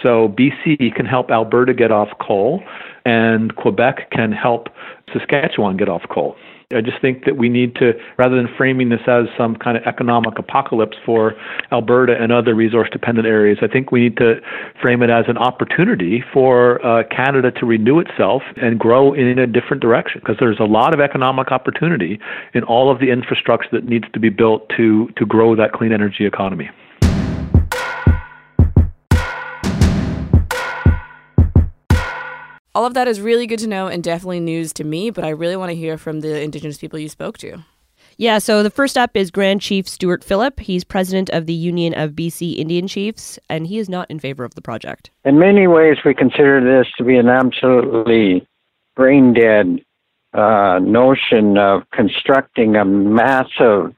so 0.02 0.28
BC 0.28 0.94
can 0.94 1.06
help 1.06 1.30
Alberta 1.30 1.74
get 1.74 1.90
off 1.90 2.08
coal, 2.20 2.62
and 3.04 3.54
Quebec 3.56 4.10
can 4.10 4.32
help 4.32 4.68
Saskatchewan 5.12 5.76
get 5.76 5.88
off 5.88 6.02
coal. 6.10 6.36
I 6.72 6.80
just 6.80 7.00
think 7.00 7.24
that 7.24 7.36
we 7.36 7.48
need 7.48 7.74
to, 7.76 7.94
rather 8.16 8.36
than 8.36 8.48
framing 8.56 8.90
this 8.90 9.00
as 9.08 9.24
some 9.36 9.56
kind 9.56 9.76
of 9.76 9.82
economic 9.82 10.38
apocalypse 10.38 10.96
for 11.04 11.34
Alberta 11.72 12.14
and 12.16 12.30
other 12.30 12.54
resource 12.54 12.88
dependent 12.92 13.26
areas, 13.26 13.58
I 13.60 13.66
think 13.66 13.90
we 13.90 13.98
need 14.00 14.16
to 14.18 14.40
frame 14.80 15.02
it 15.02 15.10
as 15.10 15.24
an 15.26 15.36
opportunity 15.36 16.22
for 16.32 16.84
uh, 16.86 17.02
Canada 17.10 17.50
to 17.58 17.66
renew 17.66 17.98
itself 17.98 18.42
and 18.56 18.78
grow 18.78 19.12
in 19.12 19.36
a 19.36 19.48
different 19.48 19.82
direction 19.82 20.20
because 20.20 20.36
there's 20.38 20.60
a 20.60 20.64
lot 20.64 20.94
of 20.94 21.00
economic 21.00 21.50
opportunity 21.50 22.20
in 22.54 22.62
all 22.62 22.88
of 22.88 23.00
the 23.00 23.10
infrastructure 23.10 23.68
that 23.72 23.86
needs 23.86 24.06
to 24.12 24.20
be 24.20 24.28
built 24.28 24.68
to, 24.76 25.08
to 25.16 25.26
grow 25.26 25.56
that 25.56 25.72
clean 25.72 25.92
energy 25.92 26.24
economy. 26.24 26.70
All 32.80 32.86
of 32.86 32.94
that 32.94 33.08
is 33.08 33.20
really 33.20 33.46
good 33.46 33.58
to 33.58 33.66
know 33.66 33.88
and 33.88 34.02
definitely 34.02 34.40
news 34.40 34.72
to 34.72 34.84
me, 34.84 35.10
but 35.10 35.22
I 35.22 35.28
really 35.28 35.54
want 35.54 35.68
to 35.68 35.76
hear 35.76 35.98
from 35.98 36.20
the 36.20 36.40
Indigenous 36.40 36.78
people 36.78 36.98
you 36.98 37.10
spoke 37.10 37.36
to. 37.36 37.62
Yeah, 38.16 38.38
so 38.38 38.62
the 38.62 38.70
first 38.70 38.96
up 38.96 39.14
is 39.18 39.30
Grand 39.30 39.60
Chief 39.60 39.86
Stewart 39.86 40.24
Phillip. 40.24 40.60
He's 40.60 40.82
president 40.82 41.28
of 41.28 41.44
the 41.44 41.52
Union 41.52 41.92
of 41.92 42.12
BC 42.12 42.56
Indian 42.56 42.88
Chiefs, 42.88 43.38
and 43.50 43.66
he 43.66 43.78
is 43.78 43.90
not 43.90 44.10
in 44.10 44.18
favor 44.18 44.44
of 44.44 44.54
the 44.54 44.62
project. 44.62 45.10
In 45.26 45.38
many 45.38 45.66
ways, 45.66 45.98
we 46.06 46.14
consider 46.14 46.64
this 46.64 46.90
to 46.96 47.04
be 47.04 47.18
an 47.18 47.28
absolutely 47.28 48.48
brain 48.96 49.34
dead 49.34 49.84
uh, 50.32 50.78
notion 50.78 51.58
of 51.58 51.82
constructing 51.90 52.76
a 52.76 52.84
massive 52.86 53.94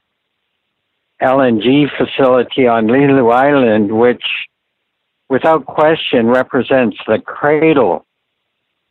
LNG 1.21 1.85
facility 1.97 2.67
on 2.67 2.87
Lee 2.87 3.05
Island, 3.31 3.93
which, 3.93 4.25
without 5.29 5.65
question, 5.67 6.27
represents 6.27 6.97
the 7.07 7.19
cradle 7.19 8.05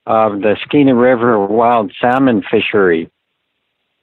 of 0.07 0.41
the 0.41 0.57
Skeena 0.65 0.95
River 0.95 1.47
wild 1.47 1.93
salmon 2.01 2.43
fishery 2.51 3.11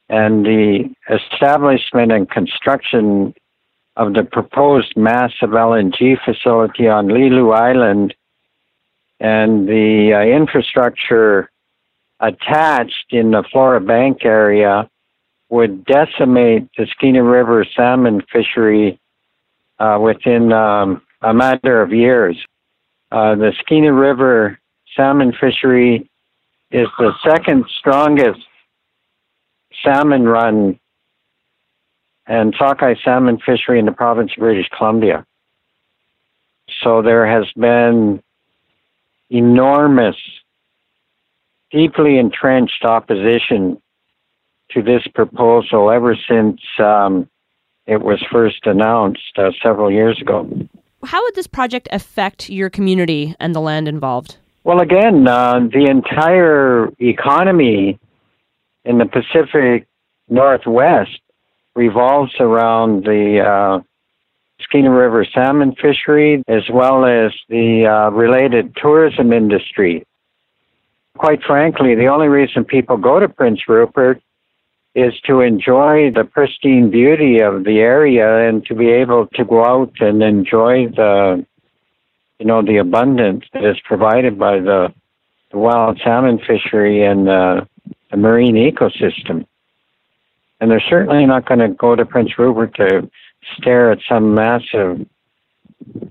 and 0.07 0.45
the 0.45 0.89
establishment 1.09 2.11
and 2.11 2.29
construction 2.29 3.33
of 3.95 4.13
the 4.13 4.23
proposed 4.23 4.95
massive 4.95 5.49
LNG 5.49 6.17
facility 6.23 6.87
on 6.87 7.07
Lelu 7.07 7.53
Island 7.53 8.15
and 9.19 9.67
the 9.67 10.13
uh, 10.13 10.21
infrastructure 10.21 11.51
attached 12.19 13.07
in 13.11 13.31
the 13.31 13.43
Flora 13.51 13.81
Bank 13.81 14.23
area 14.23 14.89
would 15.49 15.85
decimate 15.85 16.69
the 16.77 16.85
Skeena 16.85 17.23
River 17.23 17.65
salmon 17.75 18.21
fishery 18.31 18.99
uh, 19.79 19.97
within 20.01 20.53
um, 20.53 21.01
a 21.21 21.33
matter 21.33 21.81
of 21.81 21.91
years. 21.91 22.37
Uh, 23.11 23.35
the 23.35 23.53
Skeena 23.59 23.91
River 23.91 24.59
salmon 24.99 25.31
fishery 25.39 26.09
is 26.71 26.87
the 26.97 27.11
second 27.25 27.63
strongest 27.79 28.41
salmon 29.83 30.25
run 30.25 30.77
and 32.27 32.53
sockeye 32.59 32.95
salmon 33.03 33.39
fishery 33.45 33.79
in 33.79 33.85
the 33.85 33.93
province 33.93 34.31
of 34.35 34.41
British 34.41 34.67
Columbia. 34.77 35.25
So 36.83 37.01
there 37.01 37.25
has 37.25 37.45
been 37.55 38.21
enormous, 39.29 40.17
deeply 41.71 42.19
entrenched 42.19 42.83
opposition 42.83 43.81
to 44.71 44.81
this 44.83 45.07
proposal 45.15 45.89
ever 45.89 46.15
since 46.29 46.59
um, 46.77 47.27
it 47.87 48.01
was 48.01 48.23
first 48.29 48.65
announced 48.65 49.37
uh, 49.37 49.51
several 49.63 49.89
years 49.89 50.21
ago. 50.21 50.47
How 51.05 51.23
would 51.23 51.35
this 51.35 51.47
project 51.47 51.87
affect 51.91 52.49
your 52.49 52.69
community 52.69 53.33
and 53.39 53.55
the 53.55 53.61
land 53.61 53.87
involved? 53.87 54.37
Well, 54.69 54.81
again, 54.81 55.27
uh, 55.27 55.61
the 55.61 55.88
entire 55.89 56.89
economy 56.99 57.97
in 58.85 58.99
the 58.99 59.07
Pacific 59.07 59.88
Northwest 60.29 61.21
revolves 61.75 62.35
around 62.39 63.03
the 63.03 63.39
uh, 63.39 63.79
Skeena 64.61 64.95
River 64.95 65.25
salmon 65.33 65.73
fishery 65.73 66.43
as 66.47 66.69
well 66.71 67.03
as 67.03 67.31
the 67.49 67.88
uh, 67.88 68.11
related 68.11 68.75
tourism 68.75 69.33
industry. 69.33 70.05
Quite 71.17 71.41
frankly, 71.41 71.95
the 71.95 72.05
only 72.05 72.27
reason 72.27 72.63
people 72.63 72.97
go 72.97 73.19
to 73.19 73.27
Prince 73.27 73.61
Rupert 73.67 74.21
is 74.93 75.19
to 75.25 75.41
enjoy 75.41 76.11
the 76.11 76.25
pristine 76.31 76.91
beauty 76.91 77.41
of 77.41 77.63
the 77.63 77.79
area 77.79 78.47
and 78.47 78.63
to 78.67 78.75
be 78.75 78.89
able 78.91 79.25
to 79.33 79.43
go 79.45 79.65
out 79.65 79.93
and 79.99 80.21
enjoy 80.21 80.89
the 80.89 81.43
you 82.39 82.46
know 82.46 82.62
the 82.62 82.77
abundance 82.77 83.43
that 83.53 83.65
is 83.65 83.77
provided 83.84 84.39
by 84.39 84.60
the, 84.60 84.93
the 85.51 85.58
wild 85.58 86.00
salmon 86.03 86.39
fishery 86.39 87.03
and 87.03 87.27
the 87.27 87.67
marine 88.15 88.55
ecosystem. 88.55 89.46
And 90.62 90.72
they're 90.72 90.84
certainly 90.89 91.25
not 91.25 91.48
going 91.48 91.60
to 91.60 91.69
go 91.69 91.96
to 91.96 92.05
Prince 92.05 92.38
Rupert 92.38 92.75
to 92.75 93.10
stare 93.58 93.91
at 93.91 94.00
some 94.08 94.34
massive 94.34 95.05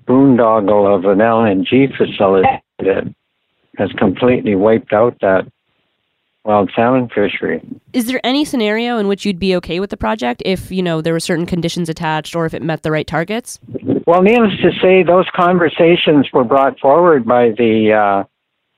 boondoggle 0.06 0.96
of 0.96 1.04
an 1.04 1.18
LNG 1.18 1.94
facility 1.96 2.48
that 2.78 3.14
has 3.76 3.90
completely 3.92 4.54
wiped 4.54 4.92
out 4.92 5.18
that 5.20 5.46
wild 6.44 6.70
salmon 6.74 7.08
fishery. 7.08 7.60
Is 7.92 8.06
there 8.06 8.20
any 8.24 8.44
scenario 8.44 8.96
in 8.96 9.06
which 9.06 9.26
you'd 9.26 9.38
be 9.38 9.54
okay 9.56 9.80
with 9.80 9.90
the 9.90 9.96
project 9.96 10.42
if, 10.46 10.70
you 10.70 10.82
know, 10.82 11.02
there 11.02 11.12
were 11.12 11.20
certain 11.20 11.44
conditions 11.44 11.88
attached 11.88 12.34
or 12.34 12.46
if 12.46 12.54
it 12.54 12.62
met 12.62 12.82
the 12.82 12.90
right 12.90 13.06
targets? 13.06 13.60
Well, 14.08 14.22
needless 14.22 14.58
to 14.62 14.70
say, 14.80 15.02
those 15.02 15.26
conversations 15.36 16.28
were 16.32 16.42
brought 16.42 16.80
forward 16.80 17.26
by 17.26 17.50
the 17.50 17.92
uh, 17.92 18.24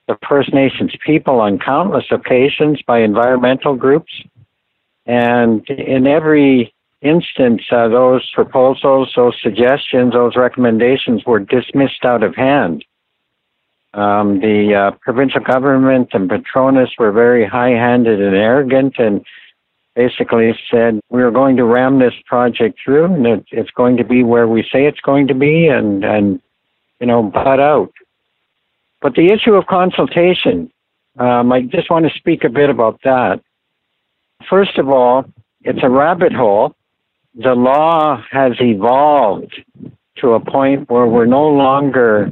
the 0.08 0.18
First 0.28 0.52
Nations 0.52 0.92
people 1.06 1.40
on 1.40 1.60
countless 1.60 2.06
occasions 2.10 2.82
by 2.84 3.02
environmental 3.02 3.76
groups, 3.76 4.12
and 5.06 5.64
in 5.68 6.08
every 6.08 6.74
instance, 7.00 7.62
uh, 7.70 7.86
those 7.86 8.28
proposals, 8.34 9.12
those 9.14 9.36
suggestions, 9.40 10.14
those 10.14 10.34
recommendations 10.34 11.24
were 11.24 11.38
dismissed 11.38 12.04
out 12.04 12.24
of 12.24 12.34
hand. 12.34 12.84
Um, 13.94 14.40
the 14.40 14.74
uh, 14.74 14.96
provincial 15.00 15.42
government 15.42 16.08
and 16.12 16.28
Petronas 16.28 16.90
were 16.98 17.12
very 17.12 17.46
high-handed 17.46 18.20
and 18.20 18.34
arrogant, 18.34 18.98
and 18.98 19.24
basically 19.94 20.58
said 20.70 21.00
we 21.10 21.22
are 21.22 21.30
going 21.30 21.56
to 21.56 21.64
ram 21.64 21.98
this 21.98 22.14
project 22.26 22.78
through, 22.84 23.06
and 23.06 23.26
it, 23.26 23.44
it's 23.50 23.70
going 23.70 23.96
to 23.96 24.04
be 24.04 24.22
where 24.22 24.48
we 24.48 24.62
say 24.62 24.86
it's 24.86 25.00
going 25.00 25.26
to 25.28 25.34
be, 25.34 25.66
and 25.66 26.04
and 26.04 26.40
you 27.00 27.06
know, 27.06 27.22
butt 27.22 27.58
out. 27.58 27.92
But 29.00 29.14
the 29.14 29.32
issue 29.32 29.54
of 29.54 29.66
consultation, 29.66 30.70
um, 31.18 31.50
I 31.50 31.62
just 31.62 31.90
want 31.90 32.06
to 32.06 32.18
speak 32.18 32.44
a 32.44 32.50
bit 32.50 32.68
about 32.68 33.00
that. 33.04 33.40
First 34.48 34.78
of 34.78 34.88
all, 34.88 35.24
it's 35.62 35.80
a 35.82 35.88
rabbit 35.88 36.32
hole. 36.32 36.74
The 37.34 37.54
law 37.54 38.22
has 38.30 38.52
evolved 38.60 39.54
to 40.16 40.32
a 40.32 40.40
point 40.40 40.90
where 40.90 41.06
we're 41.06 41.26
no 41.26 41.48
longer 41.48 42.30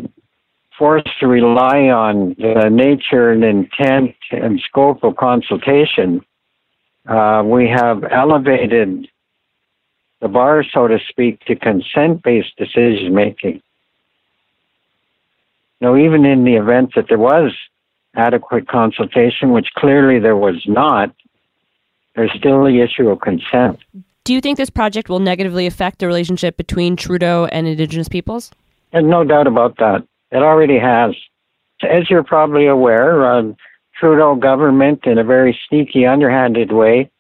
forced 0.79 1.09
to 1.21 1.27
rely 1.27 1.89
on 1.89 2.37
the 2.39 2.69
nature 2.71 3.31
and 3.31 3.43
intent 3.43 4.15
and 4.31 4.61
scope 4.61 5.03
of 5.03 5.17
consultation. 5.17 6.21
Uh, 7.09 7.43
we 7.43 7.67
have 7.69 8.05
elevated 8.05 9.09
the 10.21 10.29
bar, 10.29 10.63
so 10.75 10.87
to 10.89 10.99
speak, 11.09 11.41
to 11.47 11.57
consent 11.57 12.23
based 12.23 12.55
decision 12.57 13.15
making. 13.15 13.63
Now, 15.81 15.97
even 15.97 16.25
in 16.25 16.45
the 16.45 16.57
event 16.57 16.91
that 16.97 17.07
there 17.09 17.19
was 17.19 17.53
adequate 18.15 18.69
consultation, 18.69 19.53
which 19.53 19.69
clearly 19.77 20.19
there 20.19 20.37
was 20.37 20.63
not, 20.67 21.15
there's 22.15 22.33
still 22.37 22.65
the 22.65 22.81
issue 22.81 23.09
of 23.09 23.21
consent. 23.21 23.79
Do 24.25 24.35
you 24.35 24.41
think 24.41 24.59
this 24.59 24.71
project 24.71 25.09
will 25.09 25.21
negatively 25.21 25.67
affect 25.67 26.01
the 26.01 26.07
relationship 26.07 26.57
between 26.57 26.97
Trudeau 26.97 27.47
and 27.47 27.67
Indigenous 27.67 28.09
peoples? 28.09 28.51
And 28.93 29.09
no 29.09 29.25
doubt 29.25 29.47
about 29.47 29.79
that. 29.79 30.07
It 30.31 30.43
already 30.43 30.79
has. 30.79 31.15
As 31.83 32.11
you're 32.11 32.25
probably 32.25 32.67
aware, 32.67 33.25
uh, 33.25 33.53
Trudeau 33.99 34.37
government, 34.37 35.01
in 35.05 35.19
a 35.19 35.25
very 35.25 35.59
sneaky, 35.69 36.07
underhanded 36.07 36.73
way, 36.73 37.11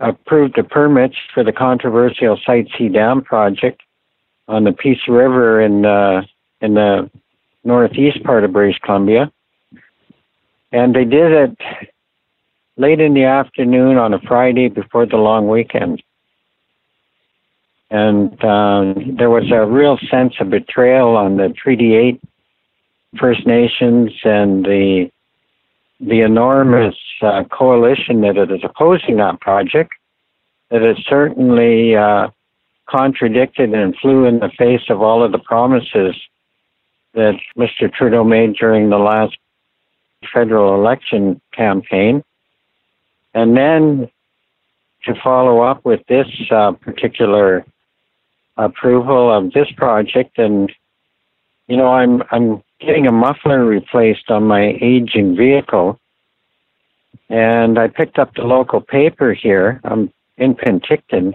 approved 0.00 0.56
the 0.56 0.64
permits 0.64 1.16
for 1.32 1.44
the 1.44 1.52
controversial 1.52 2.38
Site 2.44 2.68
C 2.76 2.88
Dam 2.88 3.22
project 3.22 3.82
on 4.46 4.64
the 4.64 4.72
Peace 4.72 5.00
River 5.08 5.60
in 5.60 5.84
uh, 5.84 6.22
in 6.60 6.74
the 6.74 7.10
northeast 7.64 8.22
part 8.24 8.44
of 8.44 8.52
British 8.52 8.78
Columbia, 8.80 9.30
and 10.72 10.94
they 10.94 11.04
did 11.04 11.32
it 11.32 11.56
late 12.76 13.00
in 13.00 13.14
the 13.14 13.24
afternoon 13.24 13.96
on 13.96 14.14
a 14.14 14.20
Friday 14.20 14.68
before 14.68 15.06
the 15.06 15.16
long 15.16 15.48
weekend. 15.48 16.02
And 17.90 18.32
um, 18.44 19.16
there 19.16 19.30
was 19.30 19.50
a 19.50 19.64
real 19.64 19.98
sense 20.10 20.34
of 20.40 20.50
betrayal 20.50 21.16
on 21.16 21.38
the 21.38 21.48
Treaty 21.48 21.94
8 21.94 22.20
First 23.18 23.46
Nations 23.46 24.12
and 24.24 24.64
the 24.64 25.10
the 26.00 26.20
enormous 26.20 26.96
uh, 27.22 27.44
coalition 27.50 28.20
that 28.22 28.36
is 28.36 28.60
opposing 28.62 29.16
that 29.16 29.40
project. 29.40 29.90
That 30.70 30.82
it 30.82 30.98
certainly 31.08 31.96
uh, 31.96 32.28
contradicted 32.88 33.72
and 33.72 33.96
flew 33.96 34.24
in 34.24 34.38
the 34.38 34.50
face 34.58 34.88
of 34.90 35.00
all 35.02 35.22
of 35.22 35.32
the 35.32 35.38
promises 35.38 36.14
that 37.14 37.34
Mr. 37.56 37.92
Trudeau 37.92 38.22
made 38.22 38.54
during 38.54 38.90
the 38.90 38.98
last 38.98 39.36
federal 40.32 40.74
election 40.74 41.40
campaign. 41.52 42.22
And 43.34 43.56
then 43.56 44.10
to 45.04 45.14
follow 45.22 45.62
up 45.62 45.84
with 45.84 46.00
this 46.08 46.26
uh, 46.50 46.72
particular 46.72 47.64
approval 48.58 49.32
of 49.32 49.52
this 49.52 49.68
project 49.76 50.36
and 50.36 50.72
you 51.68 51.76
know 51.76 51.86
I'm 51.86 52.22
I'm 52.32 52.62
getting 52.80 53.06
a 53.06 53.12
muffler 53.12 53.64
replaced 53.64 54.30
on 54.30 54.44
my 54.44 54.78
aging 54.80 55.36
vehicle. 55.36 55.98
And 57.28 57.78
I 57.78 57.88
picked 57.88 58.18
up 58.18 58.34
the 58.34 58.42
local 58.42 58.80
paper 58.80 59.32
here. 59.32 59.80
I'm 59.84 60.12
in 60.36 60.54
Penticton. 60.54 61.34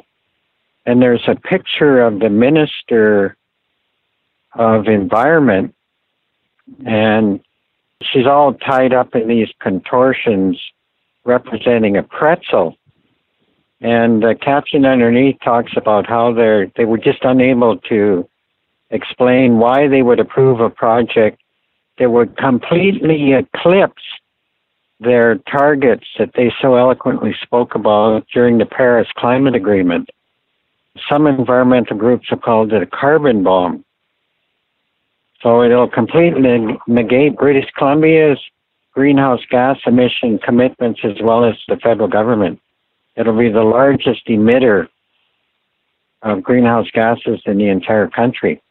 And 0.85 1.01
there's 1.01 1.23
a 1.27 1.35
picture 1.35 2.01
of 2.01 2.19
the 2.19 2.29
minister 2.29 3.37
of 4.53 4.87
environment. 4.87 5.75
And 6.85 7.39
she's 8.01 8.25
all 8.25 8.53
tied 8.53 8.93
up 8.93 9.15
in 9.15 9.27
these 9.27 9.49
contortions 9.59 10.59
representing 11.25 11.97
a 11.97 12.03
pretzel. 12.03 12.77
And 13.81 14.23
the 14.23 14.35
caption 14.39 14.85
underneath 14.85 15.37
talks 15.43 15.73
about 15.75 16.07
how 16.07 16.33
they're 16.33 16.67
they 16.77 16.85
were 16.85 16.97
just 16.97 17.23
unable 17.23 17.77
to 17.89 18.27
explain 18.93 19.57
why 19.57 19.87
they 19.87 20.01
would 20.01 20.19
approve 20.19 20.59
a 20.59 20.69
project 20.69 21.41
that 21.99 22.11
would 22.11 22.37
completely 22.37 23.33
eclipse 23.33 24.03
their 24.99 25.35
targets 25.51 26.05
that 26.17 26.31
they 26.35 26.53
so 26.61 26.75
eloquently 26.75 27.35
spoke 27.41 27.75
about 27.75 28.25
during 28.33 28.57
the 28.57 28.65
Paris 28.65 29.07
Climate 29.17 29.55
Agreement. 29.55 30.09
Some 31.09 31.27
environmental 31.27 31.97
groups 31.97 32.27
have 32.29 32.41
called 32.41 32.71
it 32.71 32.81
a 32.81 32.85
carbon 32.85 33.43
bomb. 33.43 33.83
So 35.41 35.61
it'll 35.63 35.89
completely 35.89 36.77
negate 36.87 37.35
British 37.35 37.69
Columbia's 37.77 38.39
greenhouse 38.93 39.41
gas 39.49 39.77
emission 39.85 40.39
commitments 40.39 41.01
as 41.03 41.17
well 41.21 41.43
as 41.43 41.55
the 41.67 41.77
federal 41.77 42.07
government. 42.07 42.59
It'll 43.17 43.37
be 43.37 43.49
the 43.49 43.63
largest 43.63 44.27
emitter 44.27 44.87
of 46.21 46.43
greenhouse 46.43 46.89
gases 46.93 47.41
in 47.45 47.57
the 47.57 47.67
entire 47.67 48.07
country. 48.07 48.61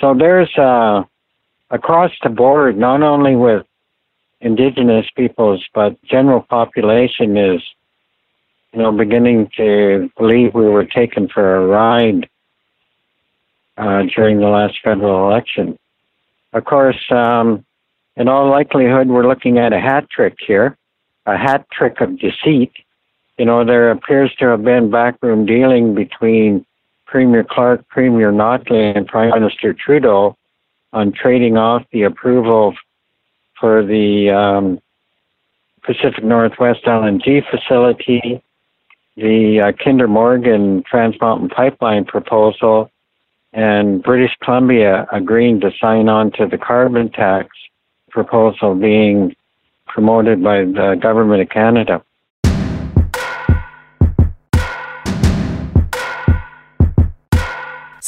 So 0.00 0.14
there's 0.14 0.56
uh, 0.56 1.02
across 1.70 2.12
the 2.22 2.28
board, 2.28 2.76
not 2.78 3.02
only 3.02 3.36
with 3.36 3.66
indigenous 4.40 5.06
peoples, 5.16 5.64
but 5.74 6.00
general 6.04 6.42
population 6.42 7.36
is, 7.36 7.62
you 8.72 8.80
know, 8.80 8.92
beginning 8.92 9.50
to 9.56 10.10
believe 10.16 10.54
we 10.54 10.68
were 10.68 10.84
taken 10.84 11.28
for 11.28 11.56
a 11.56 11.66
ride 11.66 12.28
uh, 13.76 14.02
during 14.14 14.40
the 14.40 14.48
last 14.48 14.78
federal 14.82 15.28
election. 15.28 15.78
Of 16.52 16.64
course, 16.64 17.02
um, 17.10 17.64
in 18.16 18.28
all 18.28 18.50
likelihood, 18.50 19.08
we're 19.08 19.28
looking 19.28 19.58
at 19.58 19.72
a 19.72 19.80
hat 19.80 20.08
trick 20.10 20.36
here, 20.46 20.76
a 21.26 21.36
hat 21.36 21.66
trick 21.70 22.00
of 22.00 22.18
deceit. 22.18 22.72
You 23.38 23.44
know, 23.44 23.64
there 23.64 23.90
appears 23.90 24.34
to 24.38 24.46
have 24.46 24.64
been 24.64 24.90
backroom 24.90 25.46
dealing 25.46 25.94
between 25.94 26.64
Premier 27.08 27.42
Clark, 27.42 27.88
Premier 27.88 28.30
Notley, 28.30 28.94
and 28.94 29.06
Prime 29.06 29.30
Minister 29.30 29.72
Trudeau 29.72 30.36
on 30.92 31.12
trading 31.12 31.56
off 31.56 31.82
the 31.90 32.02
approval 32.02 32.74
for 33.58 33.84
the 33.84 34.30
um, 34.30 34.78
Pacific 35.82 36.22
Northwest 36.22 36.84
LNG 36.84 37.42
facility, 37.50 38.42
the 39.16 39.60
uh, 39.60 39.72
Kinder 39.82 40.06
Morgan 40.06 40.84
Trans 40.88 41.14
Mountain 41.20 41.48
Pipeline 41.48 42.04
proposal, 42.04 42.90
and 43.54 44.02
British 44.02 44.36
Columbia 44.42 45.06
agreeing 45.10 45.60
to 45.60 45.70
sign 45.80 46.10
on 46.10 46.30
to 46.32 46.46
the 46.46 46.58
carbon 46.58 47.10
tax 47.10 47.48
proposal 48.10 48.74
being 48.74 49.34
promoted 49.86 50.44
by 50.44 50.58
the 50.58 50.98
Government 51.00 51.40
of 51.40 51.48
Canada. 51.48 52.02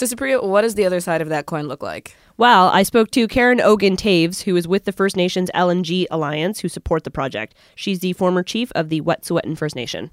So, 0.00 0.06
Supriya, 0.06 0.42
what 0.42 0.62
does 0.62 0.76
the 0.76 0.86
other 0.86 0.98
side 0.98 1.20
of 1.20 1.28
that 1.28 1.44
coin 1.44 1.68
look 1.68 1.82
like? 1.82 2.16
Well, 2.38 2.68
I 2.68 2.84
spoke 2.84 3.10
to 3.10 3.28
Karen 3.28 3.58
Ogen-Toews, 3.58 4.44
who 4.44 4.56
is 4.56 4.66
with 4.66 4.86
the 4.86 4.92
First 4.92 5.14
Nations 5.14 5.50
LNG 5.54 6.06
Alliance, 6.10 6.60
who 6.60 6.70
support 6.70 7.04
the 7.04 7.10
project. 7.10 7.54
She's 7.74 7.98
the 7.98 8.14
former 8.14 8.42
chief 8.42 8.72
of 8.74 8.88
the 8.88 9.02
Wet'suwet'en 9.02 9.58
First 9.58 9.76
Nation. 9.76 10.10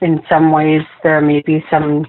In 0.00 0.20
some 0.28 0.50
ways, 0.50 0.82
there 1.04 1.20
may 1.20 1.40
be 1.42 1.64
some 1.70 2.04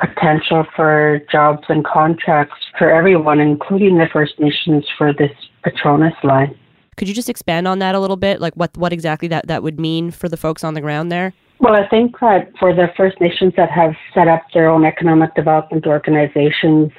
potential 0.00 0.66
for 0.74 1.20
jobs 1.30 1.62
and 1.68 1.84
contracts 1.84 2.56
for 2.76 2.90
everyone, 2.90 3.38
including 3.38 3.98
the 3.98 4.08
First 4.12 4.40
Nations, 4.40 4.84
for 4.98 5.12
this 5.12 5.30
Petronas 5.64 6.24
line. 6.24 6.58
Could 6.96 7.06
you 7.06 7.14
just 7.14 7.28
expand 7.28 7.68
on 7.68 7.78
that 7.78 7.94
a 7.94 8.00
little 8.00 8.16
bit? 8.16 8.40
Like 8.40 8.54
what, 8.54 8.76
what 8.76 8.92
exactly 8.92 9.28
that, 9.28 9.46
that 9.46 9.62
would 9.62 9.78
mean 9.78 10.10
for 10.10 10.28
the 10.28 10.36
folks 10.36 10.64
on 10.64 10.74
the 10.74 10.80
ground 10.80 11.12
there? 11.12 11.34
Well, 11.64 11.82
I 11.82 11.88
think 11.88 12.20
that 12.20 12.52
for 12.60 12.74
the 12.74 12.88
First 12.94 13.18
Nations 13.22 13.54
that 13.56 13.70
have 13.70 13.94
set 14.12 14.28
up 14.28 14.42
their 14.52 14.68
own 14.68 14.84
economic 14.84 15.34
development 15.34 15.86
organizations, 15.86 16.92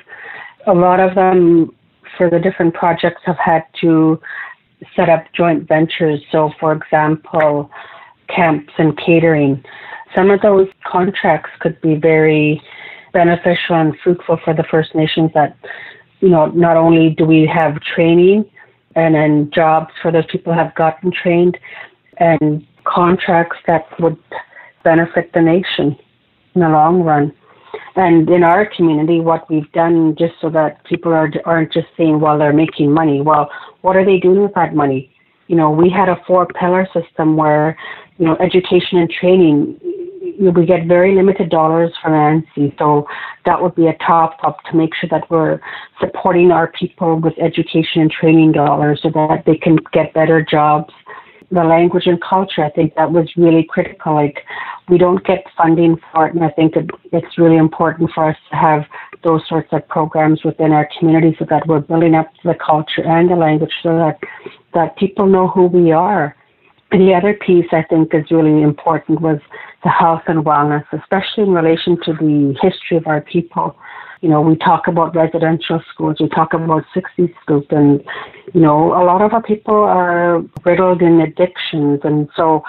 a 0.65 0.73
lot 0.73 0.99
of 0.99 1.13
them 1.13 1.69
for 2.17 2.31
the 2.31 2.39
different 2.39 2.73
projects 2.73 3.21
have 3.25 3.37
had 3.37 3.61
to 3.81 4.19
set 4.95 5.07
up 5.07 5.23
joint 5.37 5.67
ventures. 5.67 6.19
So, 6.31 6.51
for 6.59 6.71
example, 6.73 7.69
camps 8.27 8.73
and 8.79 8.97
catering. 8.97 9.63
Some 10.15 10.31
of 10.31 10.41
those 10.41 10.67
contracts 10.83 11.51
could 11.59 11.79
be 11.81 11.93
very 11.93 12.59
beneficial 13.13 13.75
and 13.75 13.93
fruitful 14.03 14.39
for 14.43 14.55
the 14.55 14.63
First 14.71 14.95
Nations 14.95 15.29
that, 15.35 15.55
you 16.21 16.29
know, 16.29 16.47
not 16.47 16.75
only 16.75 17.11
do 17.11 17.23
we 17.23 17.45
have 17.45 17.79
training 17.81 18.49
and 18.95 19.13
then 19.13 19.51
jobs 19.53 19.93
for 20.01 20.11
those 20.11 20.25
people 20.31 20.53
who 20.53 20.57
have 20.59 20.73
gotten 20.73 21.11
trained 21.11 21.55
and 22.17 22.65
contracts 22.85 23.57
that 23.67 23.85
would 23.99 24.17
benefit 24.85 25.31
the 25.33 25.41
nation 25.41 25.97
in 26.53 26.61
the 26.61 26.69
long 26.69 27.01
run. 27.01 27.33
And 27.97 28.29
in 28.29 28.43
our 28.43 28.65
community, 28.65 29.19
what 29.19 29.49
we've 29.49 29.69
done 29.73 30.15
just 30.17 30.33
so 30.39 30.49
that 30.51 30.83
people 30.85 31.11
are, 31.11 31.29
aren't 31.43 31.73
just 31.73 31.87
saying, 31.97 32.21
well, 32.21 32.37
they're 32.37 32.53
making 32.53 32.93
money. 32.93 33.21
Well, 33.21 33.49
what 33.81 33.97
are 33.97 34.05
they 34.05 34.19
doing 34.19 34.41
with 34.41 34.53
that 34.53 34.73
money? 34.73 35.11
You 35.47 35.55
know, 35.55 35.69
we 35.69 35.89
had 35.89 36.07
a 36.07 36.17
four 36.25 36.45
pillar 36.47 36.87
system 36.93 37.35
where, 37.35 37.77
you 38.17 38.25
know, 38.25 38.37
education 38.37 38.97
and 38.99 39.09
training, 39.09 39.79
we 40.39 40.65
get 40.65 40.87
very 40.87 41.15
limited 41.15 41.49
dollars 41.49 41.91
from 42.01 42.13
ANC. 42.13 42.77
So 42.77 43.07
that 43.45 43.61
would 43.61 43.75
be 43.75 43.87
a 43.87 43.97
top 44.05 44.37
up 44.43 44.57
to 44.69 44.77
make 44.77 44.93
sure 44.95 45.09
that 45.11 45.29
we're 45.29 45.59
supporting 45.99 46.51
our 46.51 46.71
people 46.79 47.19
with 47.19 47.33
education 47.39 48.01
and 48.01 48.11
training 48.11 48.53
dollars 48.53 48.99
so 49.03 49.09
that 49.11 49.43
they 49.45 49.57
can 49.57 49.77
get 49.93 50.13
better 50.13 50.41
jobs 50.41 50.93
the 51.51 51.63
language 51.63 52.07
and 52.07 52.21
culture. 52.21 52.63
I 52.63 52.69
think 52.69 52.95
that 52.95 53.11
was 53.11 53.29
really 53.37 53.65
critical. 53.67 54.15
Like 54.15 54.43
we 54.89 54.97
don't 54.97 55.23
get 55.25 55.45
funding 55.57 55.97
for 56.11 56.27
it, 56.27 56.35
and 56.35 56.43
I 56.43 56.49
think 56.49 56.75
it, 56.75 56.89
it's 57.11 57.37
really 57.37 57.57
important 57.57 58.11
for 58.13 58.29
us 58.29 58.37
to 58.51 58.55
have 58.55 58.83
those 59.23 59.41
sorts 59.47 59.69
of 59.71 59.87
programs 59.87 60.43
within 60.43 60.71
our 60.71 60.87
community 60.97 61.35
so 61.39 61.45
that 61.49 61.67
we're 61.67 61.79
building 61.79 62.15
up 62.15 62.31
the 62.43 62.55
culture 62.55 63.03
and 63.03 63.29
the 63.29 63.35
language 63.35 63.73
so 63.81 63.97
that 63.97 64.19
that 64.73 64.97
people 64.97 65.25
know 65.25 65.47
who 65.47 65.65
we 65.65 65.91
are. 65.91 66.35
The 66.91 67.13
other 67.13 67.33
piece 67.33 67.65
I 67.71 67.83
think 67.83 68.13
is 68.13 68.29
really 68.31 68.61
important 68.61 69.21
was 69.21 69.39
the 69.83 69.89
health 69.89 70.21
and 70.27 70.45
wellness, 70.45 70.85
especially 70.91 71.43
in 71.43 71.51
relation 71.51 71.97
to 72.05 72.13
the 72.13 72.55
history 72.61 72.97
of 72.97 73.07
our 73.07 73.21
people 73.21 73.75
you 74.21 74.29
know, 74.29 74.41
we 74.41 74.55
talk 74.55 74.87
about 74.87 75.15
residential 75.15 75.81
schools, 75.91 76.17
we 76.19 76.29
talk 76.29 76.53
about 76.53 76.83
Sixties 76.93 77.29
Scoop, 77.41 77.71
and, 77.71 78.03
you 78.53 78.61
know, 78.61 78.93
a 78.93 79.03
lot 79.03 79.21
of 79.21 79.33
our 79.33 79.41
people 79.41 79.75
are 79.75 80.41
riddled 80.63 81.01
in 81.01 81.21
addictions. 81.21 81.99
And 82.03 82.29
so 82.35 82.63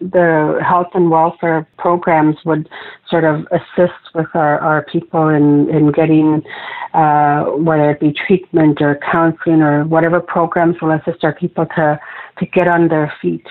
the 0.00 0.60
health 0.66 0.88
and 0.94 1.10
welfare 1.10 1.66
programs 1.78 2.36
would 2.44 2.68
sort 3.08 3.24
of 3.24 3.46
assist 3.52 4.02
with 4.14 4.26
our, 4.34 4.58
our 4.58 4.84
people 4.84 5.28
in, 5.28 5.70
in 5.70 5.92
getting, 5.92 6.42
uh, 6.92 7.44
whether 7.44 7.90
it 7.90 8.00
be 8.00 8.12
treatment 8.12 8.82
or 8.82 8.98
counseling 9.10 9.62
or 9.62 9.84
whatever 9.84 10.20
programs 10.20 10.76
will 10.82 10.92
assist 10.92 11.24
our 11.24 11.34
people 11.34 11.66
to, 11.76 11.98
to 12.38 12.46
get 12.46 12.68
on 12.68 12.88
their 12.88 13.12
feet. 13.22 13.46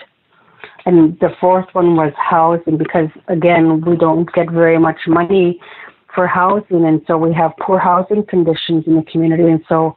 And 0.86 1.18
the 1.22 1.30
fourth 1.40 1.68
one 1.74 1.96
was 1.96 2.12
housing 2.18 2.78
because, 2.78 3.10
again, 3.30 3.82
we 3.82 3.96
don't 3.96 4.32
get 4.34 4.52
very 4.52 4.78
much 4.78 5.08
money 5.08 5.62
for 6.14 6.28
housing, 6.28 6.86
and 6.86 7.02
so 7.08 7.18
we 7.18 7.34
have 7.34 7.52
poor 7.60 7.80
housing 7.80 8.26
conditions 8.26 8.86
in 8.88 8.96
the 8.96 9.06
community, 9.12 9.44
and 9.44 9.64
so 9.68 9.94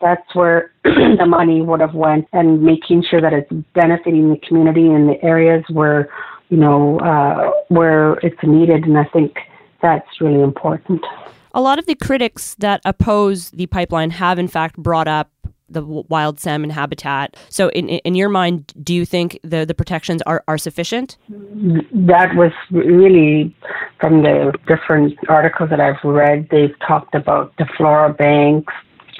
that's 0.00 0.34
where 0.34 0.72
the 0.84 1.26
money 1.26 1.60
would 1.60 1.80
have 1.80 1.94
went 1.94 2.26
and 2.32 2.62
making 2.62 3.04
sure 3.08 3.20
that 3.20 3.32
it's 3.32 3.50
benefiting 3.74 4.30
the 4.30 4.38
community 4.46 4.86
in 4.86 5.06
the 5.06 5.22
areas 5.22 5.62
where 5.70 6.08
you 6.48 6.56
know 6.56 6.98
uh, 7.00 7.50
where 7.68 8.14
it's 8.22 8.42
needed, 8.42 8.84
and 8.84 8.98
I 8.98 9.04
think 9.04 9.36
that's 9.82 10.20
really 10.20 10.42
important. 10.42 11.04
A 11.52 11.60
lot 11.60 11.78
of 11.78 11.86
the 11.86 11.96
critics 11.96 12.54
that 12.60 12.80
oppose 12.84 13.50
the 13.50 13.66
pipeline 13.66 14.10
have, 14.10 14.38
in 14.38 14.46
fact, 14.46 14.76
brought 14.76 15.08
up 15.08 15.30
the 15.70 15.82
wild 15.82 16.40
salmon 16.40 16.70
habitat. 16.70 17.36
So, 17.48 17.68
in 17.70 17.88
in 17.88 18.14
your 18.14 18.28
mind, 18.28 18.72
do 18.82 18.94
you 18.94 19.06
think 19.06 19.38
the 19.42 19.64
the 19.64 19.74
protections 19.74 20.22
are 20.22 20.42
are 20.48 20.58
sufficient? 20.58 21.16
That 21.28 22.34
was 22.34 22.52
really 22.70 23.54
from 24.00 24.22
the 24.22 24.52
different 24.66 25.18
articles 25.28 25.70
that 25.70 25.80
I've 25.80 26.02
read. 26.04 26.48
They've 26.50 26.74
talked 26.86 27.14
about 27.14 27.56
the 27.58 27.66
flora 27.76 28.12
banks, 28.12 28.72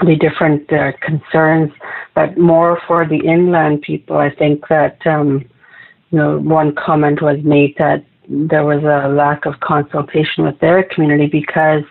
the 0.04 0.16
different 0.16 0.72
uh, 0.72 0.92
concerns, 1.00 1.72
but 2.14 2.36
more 2.38 2.80
for 2.86 3.06
the 3.06 3.18
inland 3.18 3.82
people. 3.82 4.18
I 4.18 4.30
think 4.30 4.68
that 4.68 4.98
um, 5.06 5.44
you 6.10 6.18
know 6.18 6.38
one 6.38 6.74
comment 6.74 7.22
was 7.22 7.38
made 7.44 7.74
that 7.78 8.04
there 8.28 8.64
was 8.64 8.82
a 8.84 9.08
lack 9.08 9.44
of 9.44 9.60
consultation 9.60 10.44
with 10.44 10.58
their 10.60 10.84
community 10.84 11.26
because 11.26 11.84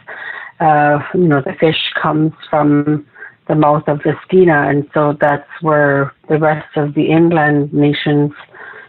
uh, 0.59 0.99
you 1.13 1.27
know 1.27 1.41
the 1.41 1.53
fish 1.59 1.91
comes 2.01 2.33
from 2.49 3.05
the 3.49 3.55
mouth 3.55 3.83
of 3.87 3.97
the 3.99 4.13
Skeena, 4.23 4.69
and 4.69 4.87
so 4.93 5.17
that's 5.19 5.49
where 5.61 6.13
the 6.29 6.37
rest 6.37 6.77
of 6.77 6.93
the 6.93 7.09
inland 7.09 7.73
nations, 7.73 8.31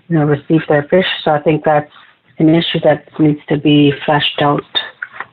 you 0.09 0.17
know, 0.17 0.25
receive 0.25 0.61
their 0.69 0.85
fish. 0.85 1.07
So 1.25 1.33
I 1.33 1.41
think 1.41 1.65
that's 1.65 1.91
an 2.39 2.51
issue 2.51 2.79
that 2.85 3.09
needs 3.19 3.41
to 3.49 3.59
be 3.59 3.93
fleshed 4.05 4.41
out 4.41 4.63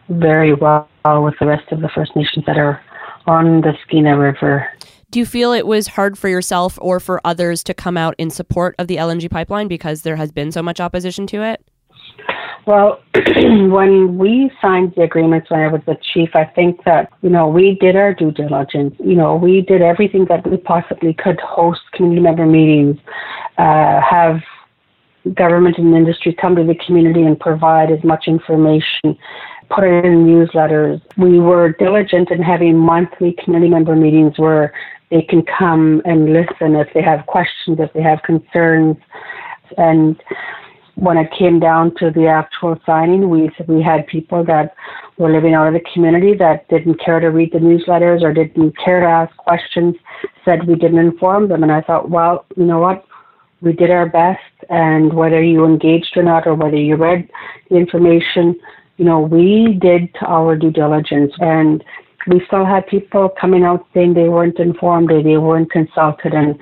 very 0.10 0.54
well 0.54 0.90
with 1.06 1.36
the 1.40 1.46
rest 1.46 1.72
of 1.72 1.82
the 1.82 1.90
First 1.90 2.16
Nations 2.16 2.46
that 2.48 2.58
are 2.58 2.82
on 3.28 3.62
the 3.62 3.74
Skeena 3.86 4.18
River. 4.18 4.68
Do 5.12 5.20
you 5.20 5.26
feel 5.26 5.52
it 5.52 5.68
was 5.68 5.88
hard 5.88 6.18
for 6.18 6.28
yourself 6.30 6.78
or 6.82 7.00
for 7.00 7.22
others 7.24 7.64
to 7.66 7.74
come 7.74 7.98
out 7.98 8.16
in 8.18 8.30
support 8.30 8.76
of 8.80 8.88
the 8.88 8.98
LNG 8.98 9.30
pipeline 9.30 9.68
because 9.68 10.02
there 10.02 10.16
has 10.16 10.32
been 10.32 10.52
so 10.52 10.62
much 10.62 10.80
opposition 10.80 11.28
to 11.28 11.44
it? 11.44 11.64
Well, 12.68 13.02
when 13.14 14.18
we 14.18 14.52
signed 14.62 14.94
the 14.98 15.04
agreements 15.04 15.50
when 15.50 15.62
I 15.62 15.70
was 15.70 15.82
the 15.88 15.96
chief, 16.14 16.32
I 16.36 16.44
think 16.44 16.84
that, 16.84 17.10
you 17.22 17.30
know, 17.30 17.48
we 17.48 17.78
did 17.80 17.96
our 17.96 18.14
due 18.14 18.32
diligence. 18.32 18.94
You 19.00 19.16
know, 19.16 19.38
we 19.38 19.62
did 19.62 19.82
everything 19.82 20.26
that 20.26 20.46
we 20.46 20.58
possibly 20.58 21.14
could 21.14 21.40
host 21.40 21.80
community 21.94 22.22
member 22.22 22.46
meetings, 22.46 22.98
uh, 23.58 24.02
have, 24.02 24.42
government 25.34 25.78
and 25.78 25.94
industry 25.94 26.34
come 26.40 26.56
to 26.56 26.64
the 26.64 26.76
community 26.86 27.22
and 27.22 27.38
provide 27.38 27.92
as 27.92 28.02
much 28.04 28.26
information, 28.28 29.18
put 29.70 29.84
it 29.84 30.06
in 30.06 30.26
newsletters. 30.26 31.02
We 31.18 31.40
were 31.40 31.74
diligent 31.74 32.32
in 32.32 32.42
having 32.42 32.78
monthly 32.78 33.36
community 33.44 33.70
member 33.70 33.96
meetings 33.96 34.38
where 34.38 34.74
they 35.10 35.22
can 35.22 35.44
come 35.58 36.02
and 36.06 36.32
listen 36.32 36.76
if 36.76 36.88
they 36.94 37.02
have 37.02 37.26
questions, 37.26 37.78
if 37.80 37.92
they 37.94 38.02
have 38.02 38.22
concerns. 38.24 38.98
And 39.78 40.16
when 40.98 41.16
it 41.16 41.32
came 41.38 41.60
down 41.60 41.94
to 41.96 42.10
the 42.10 42.26
actual 42.26 42.76
signing, 42.84 43.30
we 43.30 43.52
we 43.68 43.84
had 43.84 44.08
people 44.08 44.44
that 44.46 44.74
were 45.18 45.32
living 45.32 45.54
out 45.54 45.68
of 45.68 45.74
the 45.74 45.90
community 45.94 46.34
that 46.36 46.68
didn't 46.70 47.00
care 47.04 47.20
to 47.20 47.28
read 47.28 47.54
the 47.54 47.60
newsletters 47.60 48.24
or 48.24 48.34
didn't 48.34 48.76
care 48.84 49.02
to 49.02 49.06
ask 49.06 49.36
questions, 49.38 49.96
said 50.44 50.68
we 50.68 50.74
didn't 50.74 50.98
inform 50.98 51.50
them. 51.50 51.62
And 51.62 51.72
I 51.72 51.82
thought, 51.82 52.10
well, 52.10 52.46
you 52.56 52.66
know 52.66 52.80
what? 52.80 53.06
We 53.62 53.74
did 53.74 53.92
our 53.92 54.08
best, 54.08 54.42
and 54.70 55.14
whether 55.14 55.42
you 55.42 55.66
engaged 55.66 56.16
or 56.16 56.24
not, 56.24 56.48
or 56.48 56.56
whether 56.56 56.78
you 56.78 56.96
read 56.96 57.30
the 57.70 57.78
information, 57.78 58.56
you 58.98 59.06
know, 59.06 59.20
we 59.20 59.78
did 59.80 60.10
our 60.28 60.56
due 60.56 60.72
diligence. 60.72 61.34
And 61.40 61.84
we 62.26 62.42
still 62.48 62.66
had 62.66 62.88
people 62.88 63.30
coming 63.40 63.64
out 63.64 63.86
saying 63.94 64.16
they 64.16 64.30
weren't 64.30 64.60
informed 64.60 65.12
or 65.12 65.22
they 65.22 65.38
weren't 65.38 65.72
consulted. 65.72 66.34
And, 66.34 66.58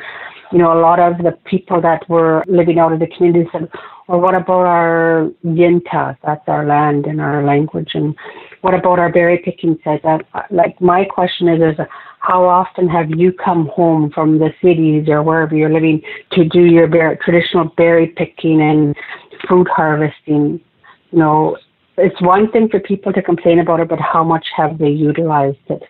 you 0.56 0.62
know, 0.62 0.72
a 0.72 0.80
lot 0.80 1.02
of 1.02 1.18
the 1.18 1.34
people 1.44 1.82
that 1.82 2.10
were 2.10 2.41
living 2.48 2.80
out 2.80 2.94
of 2.94 3.02
the 3.02 3.08
community 3.08 3.46
said, 3.52 3.70
well, 4.08 4.22
what 4.22 4.36
about 4.36 4.65
our 4.65 5.30
yintah? 5.44 6.15
That's 6.26 6.48
our 6.48 6.65
land 6.65 7.08
and 7.08 7.20
our 7.20 7.44
language. 7.44 7.91
And 7.94 8.15
what 8.62 8.74
about 8.74 8.98
our 8.98 9.12
berry 9.12 9.38
picking 9.44 9.78
Says 9.84 10.00
That, 10.04 10.26
like, 10.52 10.80
my 10.80 11.04
question 11.04 11.50
is, 11.50 11.60
is 11.60 11.86
how 12.20 12.46
often 12.46 12.88
have 12.88 13.10
you 13.10 13.34
come 13.34 13.68
home 13.68 14.12
from 14.15 14.39
the 14.39 14.54
cities 14.62 15.10
or 15.10 15.24
wherever 15.24 15.54
you're 15.54 15.74
living 15.74 16.02
to 16.32 16.46
do 16.46 16.62
your 16.62 16.88
traditional 17.18 17.65
berry 17.76 18.08
picking 18.08 18.62
and 18.62 18.96
fruit 19.50 19.68
harvesting? 19.68 20.62
You 21.12 21.20
know, 21.20 21.58
it's 21.98 22.22
one 22.22 22.50
thing 22.54 22.70
for 22.70 22.80
people 22.80 23.12
to 23.12 23.22
complain 23.22 23.60
about 23.60 23.82
it, 23.82 23.89
but 23.89 24.00
how 24.00 24.24
much 24.24 24.48
have 24.56 24.78
they 24.78 24.89
utilized 24.89 25.58
it? 25.68 25.84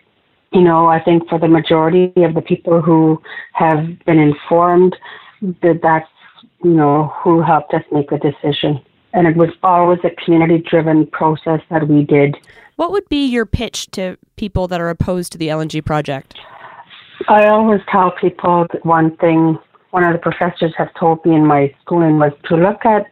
You 0.52 0.62
know, 0.62 0.86
I 0.86 1.02
think 1.02 1.28
for 1.28 1.38
the 1.38 1.48
majority 1.48 2.12
of 2.16 2.34
the 2.34 2.42
people 2.42 2.80
who 2.80 3.20
have 3.52 3.78
been 4.04 4.18
informed, 4.18 4.96
that 5.42 5.80
that's, 5.82 6.08
you 6.62 6.70
know, 6.70 7.12
who 7.22 7.42
helped 7.42 7.74
us 7.74 7.82
make 7.92 8.10
the 8.10 8.18
decision. 8.18 8.80
And 9.12 9.26
it 9.26 9.36
was 9.36 9.50
always 9.62 9.98
a 10.04 10.10
community 10.24 10.62
driven 10.68 11.06
process 11.06 11.60
that 11.70 11.88
we 11.88 12.04
did. 12.04 12.36
What 12.76 12.92
would 12.92 13.08
be 13.08 13.26
your 13.26 13.46
pitch 13.46 13.90
to 13.92 14.16
people 14.36 14.68
that 14.68 14.80
are 14.80 14.90
opposed 14.90 15.32
to 15.32 15.38
the 15.38 15.48
LNG 15.48 15.84
project? 15.84 16.38
I 17.28 17.46
always 17.46 17.80
tell 17.90 18.12
people 18.12 18.66
that 18.72 18.84
one 18.84 19.16
thing 19.16 19.58
one 19.90 20.04
of 20.04 20.12
the 20.12 20.18
professors 20.18 20.74
have 20.76 20.92
told 21.00 21.24
me 21.24 21.34
in 21.34 21.46
my 21.46 21.74
schooling 21.80 22.18
was 22.18 22.32
to 22.44 22.56
look 22.56 22.84
at, 22.84 23.06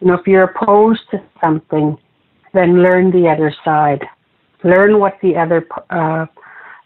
you 0.00 0.06
know, 0.06 0.14
if 0.14 0.26
you're 0.26 0.44
opposed 0.44 1.00
to 1.10 1.20
something, 1.42 1.98
then 2.54 2.82
learn 2.82 3.10
the 3.10 3.28
other 3.28 3.52
side. 3.64 4.04
Learn 4.62 5.00
what 5.00 5.18
the 5.20 5.36
other 5.36 5.66
uh, 5.90 6.26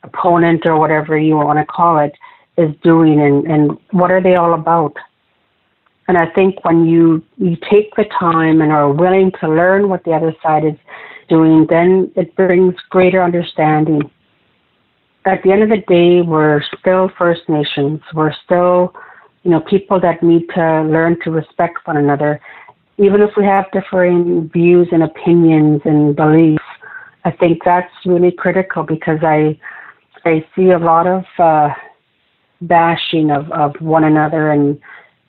opponent 0.02 0.66
or 0.66 0.78
whatever 0.78 1.16
you 1.18 1.36
want 1.36 1.58
to 1.58 1.64
call 1.64 1.98
it 1.98 2.12
is 2.56 2.74
doing 2.82 3.20
and, 3.20 3.46
and 3.46 3.78
what 3.90 4.10
are 4.10 4.22
they 4.22 4.34
all 4.34 4.54
about. 4.54 4.96
And 6.08 6.18
I 6.18 6.26
think 6.34 6.64
when 6.64 6.84
you, 6.86 7.24
you 7.36 7.56
take 7.70 7.94
the 7.94 8.04
time 8.18 8.60
and 8.60 8.72
are 8.72 8.92
willing 8.92 9.32
to 9.40 9.48
learn 9.48 9.88
what 9.88 10.04
the 10.04 10.12
other 10.12 10.34
side 10.42 10.64
is 10.64 10.74
doing, 11.28 11.66
then 11.70 12.10
it 12.16 12.34
brings 12.34 12.74
greater 12.90 13.22
understanding. 13.22 14.10
At 15.24 15.42
the 15.44 15.52
end 15.52 15.62
of 15.62 15.68
the 15.68 15.84
day, 15.88 16.20
we're 16.20 16.62
still 16.78 17.10
First 17.16 17.48
Nations. 17.48 18.00
We're 18.12 18.34
still, 18.44 18.94
you 19.44 19.52
know, 19.52 19.60
people 19.60 20.00
that 20.00 20.22
need 20.22 20.48
to 20.54 20.82
learn 20.82 21.20
to 21.20 21.30
respect 21.30 21.86
one 21.86 21.96
another 21.96 22.40
even 22.98 23.22
if 23.22 23.30
we 23.36 23.44
have 23.44 23.70
differing 23.72 24.48
views 24.50 24.88
and 24.92 25.02
opinions 25.02 25.80
and 25.84 26.14
beliefs, 26.14 26.62
I 27.24 27.30
think 27.30 27.62
that's 27.64 27.92
really 28.04 28.32
critical 28.32 28.82
because 28.82 29.18
I 29.22 29.58
I 30.24 30.44
see 30.54 30.70
a 30.70 30.78
lot 30.78 31.06
of 31.06 31.24
uh, 31.38 31.70
bashing 32.60 33.30
of, 33.30 33.50
of 33.52 33.74
one 33.80 34.04
another, 34.04 34.50
and 34.50 34.80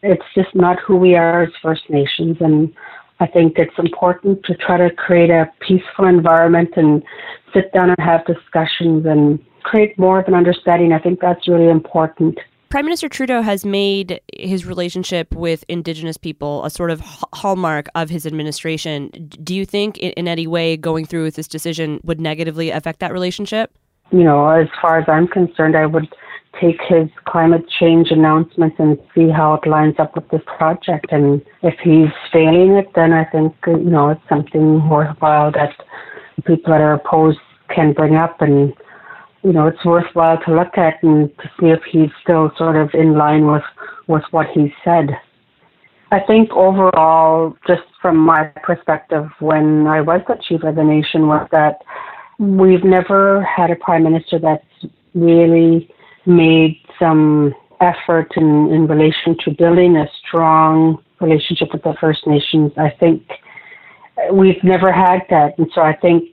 it's 0.01 0.25
just 0.36 0.53
not 0.53 0.79
who 0.79 0.97
we 0.97 1.15
are 1.15 1.43
as 1.43 1.49
First 1.62 1.89
Nations. 1.89 2.38
And 2.39 2.73
I 3.19 3.27
think 3.27 3.58
it's 3.58 3.77
important 3.77 4.43
to 4.45 4.56
try 4.56 4.77
to 4.77 4.89
create 4.93 5.29
a 5.29 5.51
peaceful 5.60 6.06
environment 6.06 6.71
and 6.75 7.03
sit 7.53 7.71
down 7.73 7.89
and 7.89 7.99
have 7.99 8.25
discussions 8.25 9.06
and 9.06 9.39
create 9.63 9.97
more 9.97 10.19
of 10.19 10.27
an 10.27 10.34
understanding. 10.34 10.91
I 10.91 10.99
think 10.99 11.19
that's 11.19 11.47
really 11.47 11.69
important. 11.69 12.39
Prime 12.69 12.86
Minister 12.86 13.08
Trudeau 13.08 13.43
has 13.43 13.63
made 13.65 14.19
his 14.36 14.65
relationship 14.65 15.36
with 15.36 15.63
Indigenous 15.69 16.17
people 16.17 16.65
a 16.65 16.71
sort 16.71 16.89
of 16.89 17.01
hallmark 17.01 17.88
of 17.93 18.10
his 18.10 18.25
administration. 18.25 19.10
Do 19.43 19.53
you 19.53 19.63
think, 19.63 19.99
in, 19.99 20.27
any 20.27 20.47
way, 20.47 20.75
going 20.75 21.06
through 21.06 21.23
with 21.23 21.36
this 21.36 21.47
decision 21.47 21.99
would 22.03 22.19
negatively 22.19 22.71
affect 22.71 22.99
that 23.01 23.13
relationship? 23.13 23.71
You 24.13 24.23
know, 24.23 24.47
as 24.47 24.67
far 24.82 24.99
as 24.99 25.06
I'm 25.10 25.28
concerned, 25.28 25.76
I 25.76 25.86
would 25.86 26.08
take 26.62 26.80
his 26.88 27.10
climate 27.26 27.65
change 27.80 28.12
announcements 28.12 28.76
and 28.80 28.97
see 29.13 29.30
how 29.30 29.56
it 29.56 29.67
lines 29.67 29.95
up 29.97 30.15
with 30.15 30.30
this 30.30 30.41
project. 30.58 31.08
And 31.12 31.41
if 31.63 31.73
he's 31.84 32.13
failing 32.32 32.73
it, 32.73 32.88
then 32.95 33.12
I 33.12 33.26
think, 33.26 33.56
uh, 33.67 33.71
you 33.71 33.89
know, 33.89 34.10
it's 34.10 34.21
something 34.30 34.88
worthwhile 34.88 35.52
that 35.54 35.73
people 36.45 36.71
that 36.71 36.82
are 36.82 36.93
opposed 36.93 37.39
can 37.73 37.91
bring 37.91 38.15
up 38.15 38.39
and 38.41 38.71
you 39.43 39.52
know, 39.52 39.67
it's 39.67 39.84
worthwhile 39.84 40.39
to 40.45 40.56
look 40.56 40.78
at 40.78 41.04
and 41.04 41.30
to 41.39 41.43
see 41.60 41.67
if 41.67 41.82
he's 41.91 42.10
still 42.21 42.52
sort 42.58 42.78
of 42.78 42.89
in 42.93 43.17
line 43.17 43.45
with, 43.45 43.63
with 44.08 44.23
what 44.32 44.47
he 44.54 44.73
said. 44.86 45.10
I 46.12 46.19
think 46.21 46.52
overall, 46.52 47.58
just 47.67 47.82
from 48.02 48.17
my 48.17 48.45
perspective, 48.63 49.26
when 49.39 49.88
I 49.88 49.99
was 49.99 50.21
the 50.28 50.36
chief 50.47 50.63
of 50.63 50.76
the 50.76 50.84
nation, 50.84 51.28
was 51.28 51.47
that 51.52 51.82
we've 52.39 52.84
never 52.84 53.43
had 53.43 53.72
a 53.72 53.76
prime 53.76 54.04
minister 54.04 54.39
that's 54.39 54.65
really 55.13 55.93
made 56.26 56.80
some 57.00 57.54
effort 57.82 58.32
in, 58.36 58.72
in 58.72 58.88
relation 58.88 59.38
to 59.43 59.52
building 59.52 59.98
a 59.98 60.08
strong 60.26 61.04
relationship 61.19 61.69
with 61.74 61.84
the 61.84 61.93
First 62.00 62.26
Nations. 62.26 62.72
I 62.78 62.89
think 63.00 63.24
we've 64.32 64.63
never 64.63 64.91
had 64.91 65.22
that. 65.30 65.58
And 65.58 65.67
so 65.74 65.82
I 65.82 65.96
think 65.96 66.24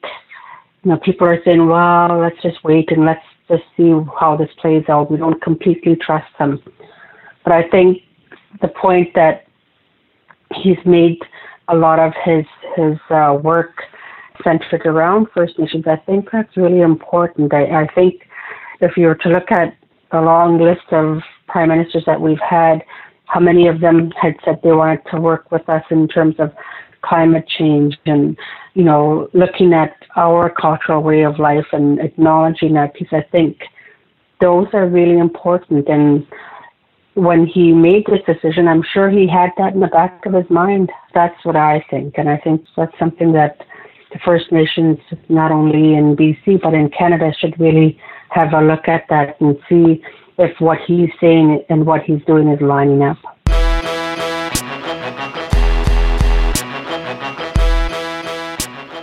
you 0.83 0.91
know, 0.91 0.99
people 0.99 1.27
are 1.27 1.41
saying, 1.45 1.67
well, 1.67 2.19
let's 2.19 2.41
just 2.43 2.63
wait 2.65 2.91
and 2.91 3.05
let's 3.05 3.25
just 3.49 3.65
see 3.77 3.93
how 4.19 4.37
this 4.37 4.49
plays 4.61 4.85
out. 4.89 5.11
We 5.11 5.19
don't 5.19 5.41
completely 5.43 5.97
trust 5.97 6.33
him. 6.39 6.63
But 7.45 7.53
I 7.53 7.69
think 7.69 7.99
the 8.63 8.69
point 8.69 9.15
that 9.15 9.47
he's 10.63 10.79
made 10.85 11.19
a 11.69 11.77
lot 11.77 11.99
of 11.99 12.13
his 12.25 12.45
his 12.77 12.99
uh, 13.11 13.39
work 13.43 13.83
centered 14.44 14.87
around 14.87 15.29
First 15.35 15.59
Nations, 15.59 15.85
I 15.87 15.96
think 15.96 16.29
that's 16.33 16.57
really 16.57 16.81
important. 16.81 17.53
I, 17.53 17.83
I 17.83 17.87
think 17.94 18.22
if 18.81 18.96
you 18.96 19.07
were 19.07 19.14
to 19.16 19.29
look 19.29 19.50
at 19.50 19.76
the 20.12 20.20
long 20.20 20.59
list 20.59 20.92
of 20.92 21.20
prime 21.48 21.68
ministers 21.68 22.05
that 22.07 22.20
we've 22.20 22.40
had, 22.40 22.83
how 23.26 23.40
many 23.40 23.68
of 23.68 23.81
them 23.81 24.11
had 24.20 24.35
said 24.44 24.61
they 24.62 24.72
wanted 24.72 25.03
to 25.12 25.20
work 25.20 25.50
with 25.53 25.68
us 25.68 25.85
in 25.90 26.09
terms 26.09 26.35
of 26.38 26.53
climate 27.03 27.46
change 27.46 27.96
and, 28.07 28.37
you 28.74 28.85
know, 28.85 29.29
looking 29.33 29.72
at 29.72 29.94
our 30.16 30.50
cultural 30.50 31.03
way 31.03 31.22
of 31.22 31.38
life 31.38 31.66
and 31.72 32.00
acknowledging 32.00 32.74
that 32.74 32.94
piece, 32.94 33.09
I 33.12 33.22
think 33.33 33.59
those 34.40 34.66
are 34.72 34.88
really 34.88 35.18
important. 35.18 35.88
And 35.88 36.26
when 37.14 37.46
he 37.46 37.72
made 37.72 38.07
this 38.07 38.20
decision, 38.26 38.68
I'm 38.68 38.83
sure 38.83 39.11
he 39.11 39.29
had 39.29 39.50
that 39.59 39.74
in 39.74 39.81
the 39.81 39.87
back 39.88 40.24
of 40.26 40.35
his 40.35 40.48
mind. 40.50 40.90
That's 41.14 41.44
what 41.44 41.57
I 41.57 41.85
think. 41.90 42.14
And 42.18 42.29
I 42.29 42.37
think 42.38 42.64
that's 42.76 42.98
something 42.98 43.33
that 43.33 43.61
the 44.12 44.18
First 44.25 44.51
Nations, 44.51 44.99
not 45.29 45.53
only 45.53 45.94
in 45.94 46.16
BC, 46.16 46.61
but 46.62 46.75
in 46.75 46.90
Canada, 46.90 47.33
should 47.38 47.59
really 47.61 47.99
have 48.31 48.53
a 48.53 48.61
look 48.61 48.88
at 48.88 49.05
that 49.09 49.40
and 49.40 49.57
see 49.68 50.03
if 50.38 50.59
what 50.61 50.79
he's 50.87 51.11
saying 51.20 51.64
and 51.68 51.87
what 51.87 52.03
he's 52.03 52.23
doing 52.27 52.49
is 52.49 52.61
lining 52.61 53.03
up. 53.03 53.18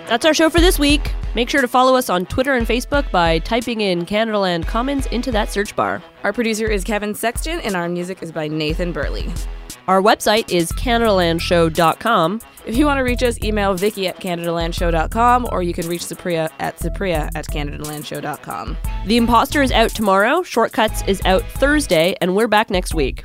That's 0.07 0.25
our 0.25 0.33
show 0.33 0.49
for 0.49 0.61
this 0.61 0.79
week. 0.79 1.11
Make 1.35 1.49
sure 1.49 1.61
to 1.61 1.67
follow 1.67 1.95
us 1.95 2.09
on 2.09 2.25
Twitter 2.25 2.55
and 2.55 2.65
Facebook 2.65 3.11
by 3.11 3.39
typing 3.39 3.81
in 3.81 4.05
Canadaland 4.05 4.65
Commons 4.65 5.05
into 5.07 5.31
that 5.33 5.51
search 5.51 5.75
bar. 5.75 6.01
Our 6.23 6.31
producer 6.31 6.65
is 6.65 6.83
Kevin 6.83 7.13
Sexton, 7.13 7.59
and 7.59 7.75
our 7.75 7.89
music 7.89 8.23
is 8.23 8.31
by 8.31 8.47
Nathan 8.47 8.93
Burley. 8.93 9.25
Our 9.87 10.01
website 10.01 10.51
is 10.51 10.71
CanadaLandShow.com. 10.73 12.41
If 12.65 12.75
you 12.75 12.85
want 12.85 12.97
to 12.97 13.03
reach 13.03 13.23
us, 13.23 13.41
email 13.41 13.73
Vicky 13.73 14.07
at 14.07 14.19
CanadaLandShow.com 14.19 15.47
or 15.51 15.63
you 15.63 15.73
can 15.73 15.87
reach 15.87 16.01
Supriya 16.01 16.49
at 16.59 16.77
Supriya 16.77 17.29
at 17.33 17.47
CanadaLandShow.com. 17.47 18.77
The 19.05 19.17
Imposter 19.17 19.61
is 19.61 19.71
out 19.71 19.91
tomorrow, 19.91 20.43
Shortcuts 20.43 21.03
is 21.07 21.21
out 21.23 21.43
Thursday, 21.43 22.15
and 22.19 22.35
we're 22.35 22.49
back 22.49 22.69
next 22.69 22.93
week. 22.93 23.23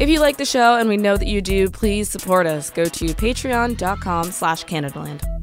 If 0.00 0.08
you 0.08 0.20
like 0.20 0.36
the 0.36 0.44
show, 0.44 0.76
and 0.76 0.88
we 0.88 0.96
know 0.96 1.16
that 1.16 1.26
you 1.26 1.42
do, 1.42 1.68
please 1.68 2.08
support 2.08 2.46
us. 2.46 2.70
Go 2.70 2.84
to 2.84 3.06
patreon.com 3.06 4.30
slash 4.30 4.64
CanadaLand. 4.64 5.37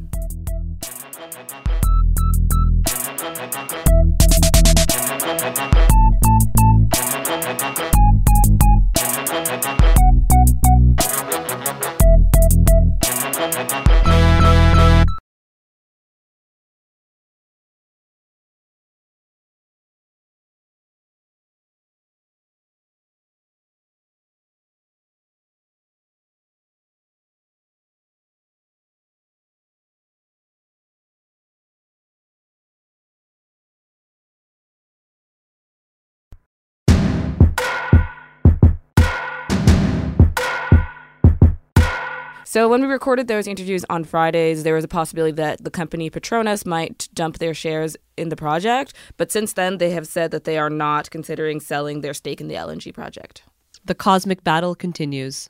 So 42.55 42.69
when 42.69 42.79
we 42.79 42.87
recorded 42.87 43.27
those 43.27 43.47
interviews 43.47 43.83
on 43.89 44.05
Fridays, 44.05 44.63
there 44.63 44.75
was 44.75 44.85
a 44.85 44.87
possibility 44.87 45.33
that 45.33 45.65
the 45.65 45.69
company 45.69 46.09
Petronas 46.09 46.65
might 46.65 47.09
dump 47.13 47.39
their 47.39 47.53
shares 47.53 47.97
in 48.15 48.29
the 48.29 48.37
project. 48.37 48.93
But 49.17 49.29
since 49.29 49.51
then, 49.51 49.77
they 49.77 49.89
have 49.89 50.07
said 50.07 50.31
that 50.31 50.45
they 50.45 50.57
are 50.57 50.69
not 50.69 51.11
considering 51.11 51.59
selling 51.59 51.99
their 51.99 52.13
stake 52.13 52.39
in 52.39 52.47
the 52.47 52.55
LNG 52.55 52.93
project. 52.93 53.43
The 53.83 53.93
cosmic 53.93 54.45
battle 54.45 54.73
continues. 54.73 55.49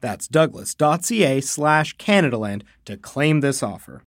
That's 0.00 0.28
douglas.ca 0.28 1.40
slash 1.40 1.96
Canadaland 1.96 2.62
to 2.86 2.96
claim 2.96 3.40
this 3.40 3.62
offer. 3.62 4.02